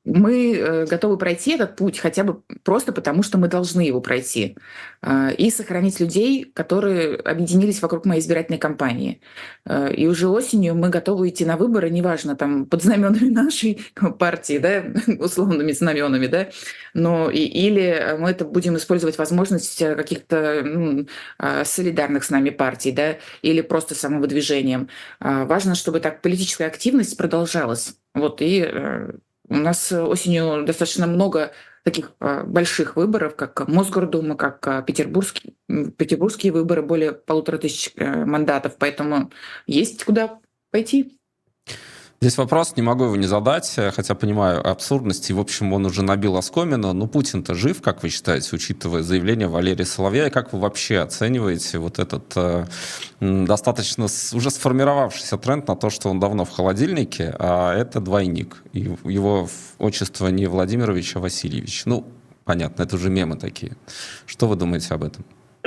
мы 0.08 0.54
э, 0.54 0.86
готовы 0.86 1.18
пройти 1.18 1.52
этот 1.52 1.76
путь 1.76 1.98
хотя 1.98 2.24
бы 2.24 2.42
просто 2.62 2.92
потому, 2.92 3.22
что 3.22 3.38
мы 3.38 3.48
должны 3.48 3.82
его 3.82 4.00
пройти. 4.00 4.56
Э, 5.02 5.34
и 5.34 5.50
сохранить 5.50 6.00
людей, 6.00 6.44
которые 6.44 7.16
объединились 7.16 7.82
вокруг 7.82 8.06
моей 8.06 8.20
избирательной 8.20 8.58
кампании. 8.58 9.20
Э, 9.66 9.92
и 9.92 10.06
уже 10.06 10.28
осенью 10.28 10.74
мы 10.74 10.88
готовы 10.88 11.28
идти 11.28 11.44
на 11.44 11.56
выборы, 11.56 11.90
неважно, 11.90 12.36
там, 12.36 12.66
под 12.66 12.82
знаменами 12.82 13.28
нашей 13.30 13.80
партии, 14.18 14.58
да, 14.58 14.84
условными 15.18 15.72
знаменами, 15.72 16.26
да, 16.26 16.48
но 16.94 17.30
и, 17.30 17.40
или 17.40 18.16
мы 18.18 18.30
это 18.30 18.44
будем 18.44 18.76
использовать 18.76 19.18
возможность 19.18 19.78
каких-то 19.78 20.62
ну, 20.64 21.06
солидарных 21.64 22.24
с 22.24 22.30
нами 22.30 22.50
партий, 22.50 22.92
да, 22.92 23.16
или 23.42 23.60
просто 23.60 23.94
самовыдвижением. 23.94 24.88
Важно, 25.20 25.74
чтобы 25.74 26.00
так 26.00 26.22
политическая 26.22 26.66
активность 26.66 27.16
продолжалась. 27.16 27.96
Вот, 28.14 28.40
и 28.40 28.66
у 29.48 29.56
нас 29.56 29.92
осенью 29.92 30.64
достаточно 30.64 31.06
много 31.06 31.52
таких 31.84 32.12
а, 32.20 32.44
больших 32.44 32.96
выборов, 32.96 33.34
как 33.34 33.66
Мосгордума, 33.66 34.36
как 34.36 34.66
а, 34.66 34.82
петербургские, 34.82 35.54
петербургские 35.96 36.52
выборы, 36.52 36.82
более 36.82 37.12
полутора 37.12 37.58
тысяч 37.58 37.92
э, 37.96 38.24
мандатов, 38.24 38.76
поэтому 38.78 39.30
есть 39.66 40.04
куда 40.04 40.38
пойти. 40.70 41.18
Здесь 42.20 42.36
вопрос, 42.36 42.74
не 42.74 42.82
могу 42.82 43.04
его 43.04 43.14
не 43.14 43.28
задать, 43.28 43.72
э, 43.76 43.92
хотя 43.92 44.16
понимаю 44.16 44.68
абсурдность, 44.68 45.30
и, 45.30 45.32
в 45.32 45.38
общем, 45.38 45.72
он 45.72 45.86
уже 45.86 46.02
набил 46.02 46.36
оскомину. 46.36 46.92
Но 46.92 47.06
Путин-то 47.06 47.54
жив, 47.54 47.80
как 47.80 48.02
вы 48.02 48.08
считаете, 48.08 48.56
учитывая 48.56 49.02
заявление 49.02 49.46
Валерия 49.46 49.84
Соловья, 49.84 50.26
и 50.26 50.30
как 50.30 50.52
вы 50.52 50.58
вообще 50.58 50.98
оцениваете 50.98 51.78
вот 51.78 52.00
этот 52.00 52.32
э, 52.34 52.66
достаточно 53.20 54.06
уже 54.06 54.50
сформировавшийся 54.50 55.38
тренд 55.38 55.68
на 55.68 55.76
то, 55.76 55.90
что 55.90 56.08
он 56.08 56.18
давно 56.18 56.44
в 56.44 56.50
холодильнике, 56.50 57.36
а 57.38 57.72
это 57.72 58.00
двойник. 58.00 58.64
И 58.72 58.80
его 59.04 59.48
отчество 59.78 60.26
не 60.26 60.46
Владимирович, 60.46 61.14
а 61.14 61.20
Васильевич. 61.20 61.84
Ну, 61.84 62.04
понятно, 62.44 62.82
это 62.82 62.96
уже 62.96 63.10
мемы 63.10 63.36
такие. 63.36 63.76
Что 64.26 64.48
вы 64.48 64.56
думаете 64.56 64.92
об 64.92 65.04
этом? 65.04 65.24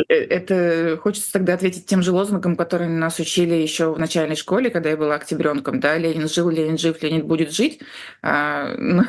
Э, 0.08 0.14
это 0.14 0.98
хочется 1.02 1.32
тогда 1.32 1.54
ответить 1.54 1.86
тем 1.86 2.02
же 2.02 2.12
лозунгом, 2.12 2.56
который 2.56 2.88
нас 2.88 3.20
учили 3.20 3.56
еще 3.56 3.94
в 3.94 4.00
начальной 4.00 4.36
школе, 4.36 4.70
когда 4.70 4.90
я 4.90 4.98
была 4.98 5.16
октябренком, 5.16 5.80
да, 5.80 5.98
Ленин 5.98 6.28
жил, 6.28 6.50
Ленин 6.50 6.78
жив, 6.78 7.02
Ленин 7.02 7.28
будет 7.28 7.52
жить. 7.52 7.82
А, 8.22 8.76
ну, 8.78 9.04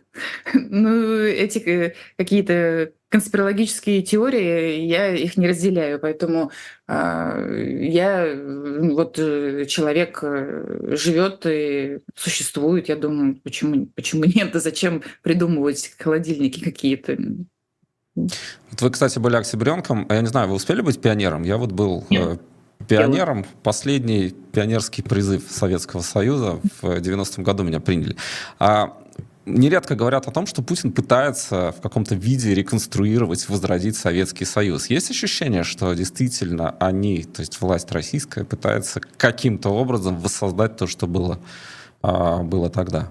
ну, 0.54 1.22
эти 1.22 1.58
э, 1.58 1.94
какие-то 2.16 2.92
конспирологические 3.08 4.02
теории, 4.02 4.80
я 4.80 5.14
их 5.14 5.36
не 5.36 5.48
разделяю, 5.48 6.00
поэтому 6.00 6.50
а, 6.88 7.38
я 7.48 8.34
вот 8.34 9.18
э, 9.18 9.64
человек 9.66 10.22
живет 10.22 11.46
и 11.46 12.00
существует, 12.16 12.88
я 12.88 12.96
думаю, 12.96 13.36
почему 13.42 13.86
почему 13.94 14.24
нет, 14.24 14.50
да 14.52 14.58
зачем 14.60 15.02
придумывать 15.22 15.94
холодильники 15.98 16.62
какие-то? 16.62 17.16
Вот 18.16 18.80
вы, 18.82 18.90
кстати, 18.90 19.18
были 19.18 19.36
октябренком. 19.36 20.06
А 20.08 20.14
я 20.14 20.20
не 20.20 20.28
знаю, 20.28 20.48
вы 20.48 20.54
успели 20.54 20.80
быть 20.80 21.00
пионером? 21.00 21.42
Я 21.42 21.56
вот 21.56 21.72
был... 21.72 22.04
Нет. 22.10 22.40
Э, 22.80 22.84
пионером. 22.86 23.46
Последний 23.62 24.30
пионерский 24.52 25.02
призыв 25.02 25.44
Советского 25.50 26.00
Союза 26.00 26.60
в 26.80 26.84
90-м 26.84 27.44
году 27.44 27.62
меня 27.62 27.80
приняли. 27.80 28.16
А 28.58 28.96
нередко 29.46 29.94
говорят 29.94 30.26
о 30.26 30.30
том, 30.30 30.46
что 30.46 30.62
Путин 30.62 30.92
пытается 30.92 31.72
в 31.72 31.80
каком-то 31.80 32.14
виде 32.14 32.54
реконструировать, 32.54 33.48
возродить 33.48 33.96
Советский 33.96 34.44
Союз. 34.44 34.90
Есть 34.90 35.10
ощущение, 35.10 35.62
что 35.62 35.92
действительно 35.94 36.70
они, 36.80 37.22
то 37.22 37.40
есть 37.40 37.60
власть 37.60 37.90
российская, 37.92 38.44
пытается 38.44 39.00
каким-то 39.00 39.70
образом 39.70 40.18
воссоздать 40.18 40.76
то, 40.76 40.86
что 40.86 41.06
было, 41.06 41.38
а, 42.02 42.42
было 42.42 42.68
тогда? 42.68 43.10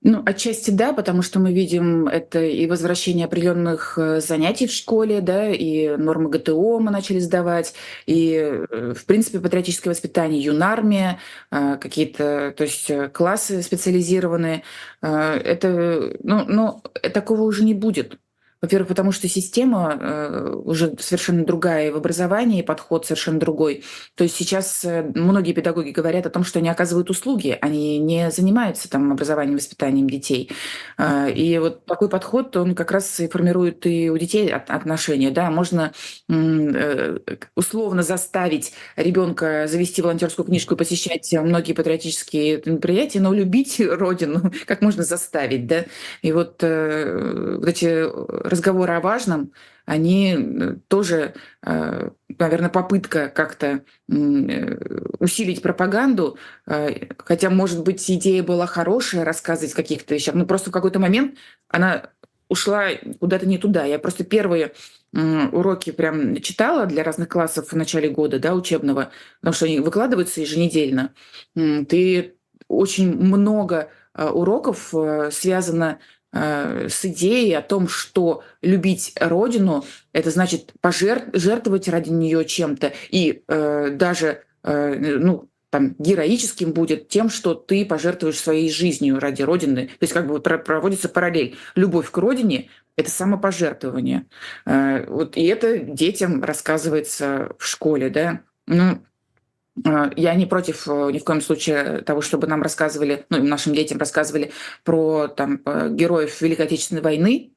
Ну, 0.00 0.22
отчасти 0.24 0.70
да, 0.70 0.92
потому 0.92 1.22
что 1.22 1.40
мы 1.40 1.52
видим 1.52 2.06
это 2.06 2.40
и 2.40 2.68
возвращение 2.68 3.26
определенных 3.26 3.98
э, 3.98 4.20
занятий 4.20 4.68
в 4.68 4.72
школе, 4.72 5.20
да, 5.20 5.50
и 5.50 5.96
нормы 5.96 6.30
ГТО 6.30 6.78
мы 6.78 6.92
начали 6.92 7.18
сдавать, 7.18 7.74
и, 8.06 8.32
э, 8.34 8.94
в 8.94 9.04
принципе, 9.06 9.40
патриотическое 9.40 9.92
воспитание, 9.92 10.40
юнармия, 10.40 11.18
э, 11.50 11.78
какие-то, 11.80 12.54
то 12.56 12.62
есть 12.62 12.90
классы 13.12 13.60
специализированные. 13.60 14.62
Это, 15.00 16.16
ну, 16.22 16.44
ну, 16.46 16.82
такого 17.12 17.42
уже 17.42 17.64
не 17.64 17.74
будет. 17.74 18.18
Во-первых, 18.60 18.88
потому 18.88 19.12
что 19.12 19.28
система 19.28 19.96
э, 20.00 20.52
уже 20.64 20.92
совершенно 20.98 21.44
другая 21.44 21.92
в 21.92 21.96
образовании, 21.96 22.62
подход 22.62 23.06
совершенно 23.06 23.38
другой. 23.38 23.84
То 24.16 24.24
есть 24.24 24.34
сейчас 24.34 24.84
э, 24.84 25.08
многие 25.14 25.52
педагоги 25.52 25.90
говорят 25.90 26.26
о 26.26 26.30
том, 26.30 26.42
что 26.42 26.58
они 26.58 26.68
оказывают 26.68 27.08
услуги, 27.08 27.56
они 27.60 27.98
не 27.98 28.32
занимаются 28.32 28.90
там 28.90 29.12
образованием, 29.12 29.58
воспитанием 29.58 30.10
детей. 30.10 30.50
Э, 30.98 31.30
и 31.30 31.56
вот 31.58 31.84
такой 31.84 32.08
подход, 32.08 32.56
он 32.56 32.74
как 32.74 32.90
раз 32.90 33.20
и 33.20 33.28
формирует 33.28 33.86
и 33.86 34.10
у 34.10 34.18
детей 34.18 34.50
отношения. 34.52 35.30
Да? 35.30 35.50
Можно 35.50 35.92
условно 37.54 38.02
заставить 38.02 38.72
ребенка 38.96 39.66
завести 39.68 40.02
волонтерскую 40.02 40.44
книжку 40.46 40.74
и 40.74 40.76
посещать 40.76 41.32
многие 41.32 41.74
патриотические 41.74 42.62
мероприятия, 42.64 43.20
но 43.20 43.32
любить 43.32 43.80
родину 43.80 44.52
как 44.66 44.82
можно 44.82 45.04
заставить. 45.04 45.68
Да? 45.68 45.84
И 46.22 46.32
вот, 46.32 46.60
вот 46.60 47.68
эти 47.68 48.47
разговоры 48.48 48.94
о 48.94 49.00
важном, 49.00 49.52
они 49.88 50.36
э, 50.36 50.76
тоже, 50.88 51.34
э, 51.64 52.10
наверное, 52.38 52.68
попытка 52.68 53.28
как-то 53.28 53.84
э, 54.08 54.78
усилить 55.18 55.62
пропаганду, 55.62 56.36
хотя, 57.16 57.48
может 57.48 57.82
быть, 57.82 58.10
идея 58.10 58.42
была 58.42 58.66
хорошая 58.66 59.24
рассказывать 59.24 59.72
каких-то 59.72 60.14
вещах, 60.14 60.34
но 60.34 60.44
просто 60.44 60.68
в 60.70 60.72
какой-то 60.72 60.98
момент 60.98 61.38
она 61.68 62.10
ушла 62.48 62.88
куда-то 63.18 63.46
не 63.46 63.58
туда. 63.58 63.84
Я 63.84 63.98
просто 63.98 64.24
первые 64.24 64.72
уроки 65.12 65.90
прям 65.90 66.36
читала 66.40 66.86
для 66.86 67.02
разных 67.02 67.28
классов 67.28 67.72
в 67.72 67.76
начале 67.76 68.10
года, 68.10 68.38
да, 68.38 68.54
учебного, 68.54 69.10
потому 69.40 69.54
что 69.54 69.64
они 69.64 69.80
выкладываются 69.80 70.40
еженедельно. 70.42 71.14
Ты 71.54 72.36
очень 72.68 73.14
много 73.16 73.90
уроков 74.14 74.94
связано 75.32 75.98
с 76.32 77.04
идеей 77.04 77.54
о 77.54 77.62
том, 77.62 77.88
что 77.88 78.42
любить 78.60 79.14
родину 79.18 79.84
это 80.12 80.30
значит 80.30 80.72
пожертвовать 80.80 81.88
ради 81.88 82.10
нее 82.10 82.44
чем-то 82.44 82.92
и 83.10 83.42
э, 83.48 83.90
даже 83.90 84.42
э, 84.62 85.18
ну 85.18 85.48
там 85.70 85.94
героическим 85.98 86.72
будет 86.72 87.08
тем, 87.08 87.28
что 87.28 87.54
ты 87.54 87.84
пожертвуешь 87.84 88.38
своей 88.38 88.70
жизнью 88.70 89.20
ради 89.20 89.42
родины. 89.42 89.86
То 89.86 90.02
есть 90.02 90.14
как 90.14 90.26
бы 90.26 90.40
проводится 90.40 91.08
параллель. 91.08 91.56
Любовь 91.74 92.10
к 92.10 92.16
родине– 92.16 92.70
это 92.96 93.10
самопожертвование. 93.10 94.26
Э, 94.64 95.04
вот 95.06 95.36
и 95.36 95.44
это 95.44 95.78
детям 95.78 96.42
рассказывается 96.42 97.54
в 97.58 97.66
школе, 97.66 98.08
да. 98.08 98.40
Ну, 98.66 99.02
я 100.16 100.34
не 100.34 100.46
против 100.46 100.88
э, 100.88 101.10
ни 101.12 101.18
в 101.18 101.24
коем 101.24 101.40
случае 101.40 102.02
того, 102.02 102.20
чтобы 102.20 102.46
нам 102.46 102.62
рассказывали, 102.62 103.26
ну, 103.30 103.42
нашим 103.42 103.74
детям 103.74 103.98
рассказывали 103.98 104.52
про 104.84 105.28
там, 105.28 105.60
э, 105.64 105.88
героев 105.90 106.40
Великой 106.40 106.66
Отечественной 106.66 107.02
войны. 107.02 107.52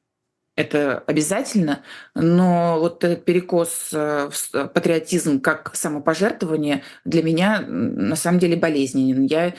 Это 0.54 0.98
обязательно, 1.06 1.82
но 2.14 2.78
вот 2.78 3.02
этот 3.04 3.24
перекос 3.24 3.88
э, 3.92 4.28
в 4.30 4.68
патриотизм 4.68 5.40
как 5.40 5.74
самопожертвование 5.74 6.82
для 7.04 7.22
меня 7.22 7.62
на 7.66 8.16
самом 8.16 8.38
деле 8.38 8.56
болезненен. 8.56 9.24
Я 9.24 9.54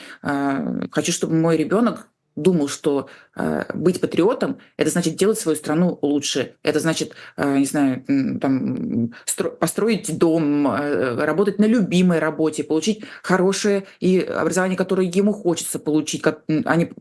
хочу, 0.92 1.10
чтобы 1.10 1.34
мой 1.34 1.56
ребенок 1.56 2.08
думал, 2.36 2.68
что 2.68 3.08
э, 3.36 3.64
быть 3.74 4.00
патриотом– 4.00 4.58
это 4.76 4.90
значит 4.90 5.16
делать 5.16 5.38
свою 5.38 5.56
страну 5.56 5.98
лучше. 6.02 6.56
Это 6.62 6.80
значит, 6.80 7.12
э, 7.36 7.58
не 7.58 7.64
знаю, 7.64 8.04
там, 8.40 9.12
стро- 9.26 9.50
построить 9.50 10.18
дом, 10.18 10.68
э, 10.68 11.24
работать 11.24 11.58
на 11.58 11.66
любимой 11.66 12.18
работе, 12.18 12.64
получить 12.64 13.04
хорошее 13.22 13.84
и 14.00 14.20
образование, 14.20 14.76
которое 14.76 15.06
ему 15.06 15.32
хочется 15.32 15.78
получить, 15.78 16.22
как, 16.22 16.42
а 16.64 16.76
не 16.76 16.92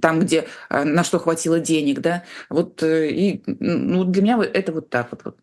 там, 0.00 0.20
где 0.20 0.46
э, 0.70 0.84
на 0.84 1.04
что 1.04 1.18
хватило 1.18 1.60
денег. 1.60 2.00
Да? 2.00 2.24
Вот, 2.48 2.82
э, 2.82 3.10
и, 3.10 3.42
ну, 3.46 4.04
для 4.04 4.22
меня 4.22 4.42
это 4.42 4.72
вот 4.72 4.90
так 4.90 5.08
вот. 5.10 5.36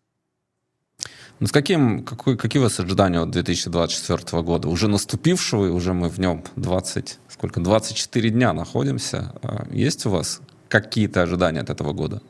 Ну, 1.40 1.48
с 1.48 1.52
каким, 1.52 2.06
какой, 2.06 2.38
какие 2.38 2.62
у 2.62 2.64
вас 2.64 2.80
ожидания 2.80 3.20
от 3.20 3.30
2024 3.32 4.42
года? 4.42 4.70
Уже 4.70 4.88
наступившего, 4.88 5.66
и 5.66 5.70
уже 5.70 5.94
мы 5.94 6.08
в 6.08 6.18
нем 6.18 6.44
20, 6.56 7.20
сколько, 7.28 7.60
24 7.60 8.30
дня 8.30 8.54
находимся. 8.54 9.34
А 9.44 9.68
есть 9.70 10.06
у 10.06 10.12
вас 10.12 10.42
какие-то 10.70 11.22
ожидания 11.22 11.60
от 11.60 11.70
этого 11.70 11.92
года? 11.92 12.22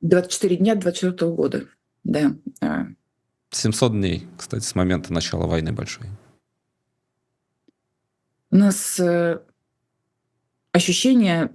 24 0.00 0.56
дня 0.56 0.74
24 0.74 1.32
года, 1.32 1.64
да. 2.02 2.34
700 3.50 3.90
а. 3.90 3.94
дней, 3.94 4.26
кстати, 4.36 4.64
с 4.64 4.74
момента 4.74 5.12
начала 5.12 5.46
войны 5.46 5.72
большой. 5.72 6.08
У 8.50 8.56
нас 8.56 8.98
э, 8.98 9.40
ощущение 10.72 11.50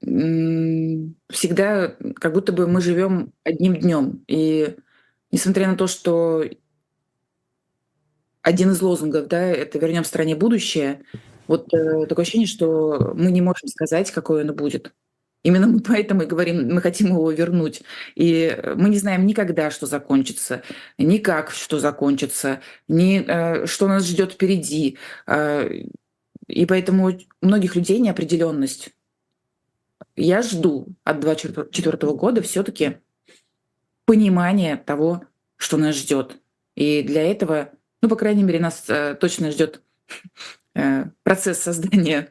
всегда, 0.00 1.88
как 2.16 2.32
будто 2.32 2.52
бы 2.52 2.66
мы 2.66 2.80
живем 2.80 3.32
одним 3.44 3.76
днем. 3.76 4.24
И 4.28 4.76
Несмотря 5.30 5.68
на 5.68 5.76
то, 5.76 5.86
что 5.86 6.44
один 8.42 8.70
из 8.70 8.80
лозунгов, 8.80 9.28
да, 9.28 9.40
это 9.40 9.78
«вернем 9.78 10.04
стране 10.04 10.34
будущее», 10.34 11.02
вот 11.46 11.72
э, 11.72 12.06
такое 12.06 12.24
ощущение, 12.24 12.46
что 12.46 13.12
мы 13.14 13.32
не 13.32 13.40
можем 13.40 13.68
сказать, 13.68 14.10
какое 14.10 14.42
оно 14.42 14.52
будет. 14.52 14.92
Именно 15.42 15.66
мы 15.68 15.80
поэтому 15.80 16.22
и 16.22 16.26
говорим, 16.26 16.74
мы 16.74 16.82
хотим 16.82 17.08
его 17.08 17.30
вернуть. 17.30 17.82
И 18.14 18.56
мы 18.76 18.88
не 18.90 18.98
знаем 18.98 19.24
никогда, 19.26 19.70
что 19.70 19.86
закончится, 19.86 20.62
ни 20.98 21.18
как, 21.18 21.50
что 21.50 21.78
закончится, 21.78 22.60
ни 22.86 23.24
э, 23.26 23.66
что 23.66 23.88
нас 23.88 24.06
ждет 24.06 24.32
впереди. 24.32 24.98
Э, 25.26 25.68
и 26.46 26.66
поэтому 26.66 27.08
у 27.08 27.46
многих 27.46 27.76
людей 27.76 27.98
неопределенность. 27.98 28.90
Я 30.16 30.42
жду 30.42 30.88
от 31.04 31.20
2024 31.20 32.12
года 32.14 32.42
все-таки 32.42 32.98
понимание 34.08 34.78
того, 34.78 35.24
что 35.58 35.76
нас 35.76 35.94
ждет. 35.94 36.38
И 36.76 37.02
для 37.02 37.30
этого, 37.30 37.68
ну, 38.00 38.08
по 38.08 38.16
крайней 38.16 38.42
мере, 38.42 38.58
нас 38.58 38.84
э, 38.88 39.14
точно 39.20 39.50
ждет 39.50 39.82
э, 40.74 41.04
процесс 41.22 41.58
создания 41.58 42.30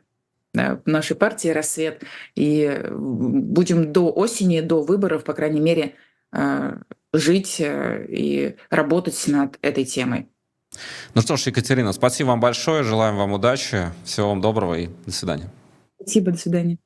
э, 0.57 0.77
нашей 0.85 1.15
партии 1.15 1.49
«Рассвет». 1.49 2.01
И 2.33 2.81
будем 2.89 3.93
до 3.93 4.11
осени, 4.11 4.61
до 4.61 4.81
выборов, 4.81 5.23
по 5.23 5.33
крайней 5.33 5.59
мере, 5.59 5.93
э, 6.33 6.77
жить 7.13 7.57
э, 7.59 8.07
и 8.09 8.55
работать 8.71 9.23
над 9.27 9.59
этой 9.61 9.85
темой. 9.85 10.29
Ну 11.13 11.21
что 11.21 11.37
ж, 11.37 11.45
Екатерина, 11.45 11.93
спасибо 11.93 12.29
вам 12.29 12.39
большое, 12.39 12.81
желаем 12.81 13.17
вам 13.17 13.33
удачи, 13.33 13.91
всего 14.03 14.29
вам 14.29 14.41
доброго 14.41 14.79
и 14.79 14.89
до 15.05 15.11
свидания. 15.11 15.51
Спасибо, 15.99 16.31
до 16.31 16.37
свидания. 16.39 16.79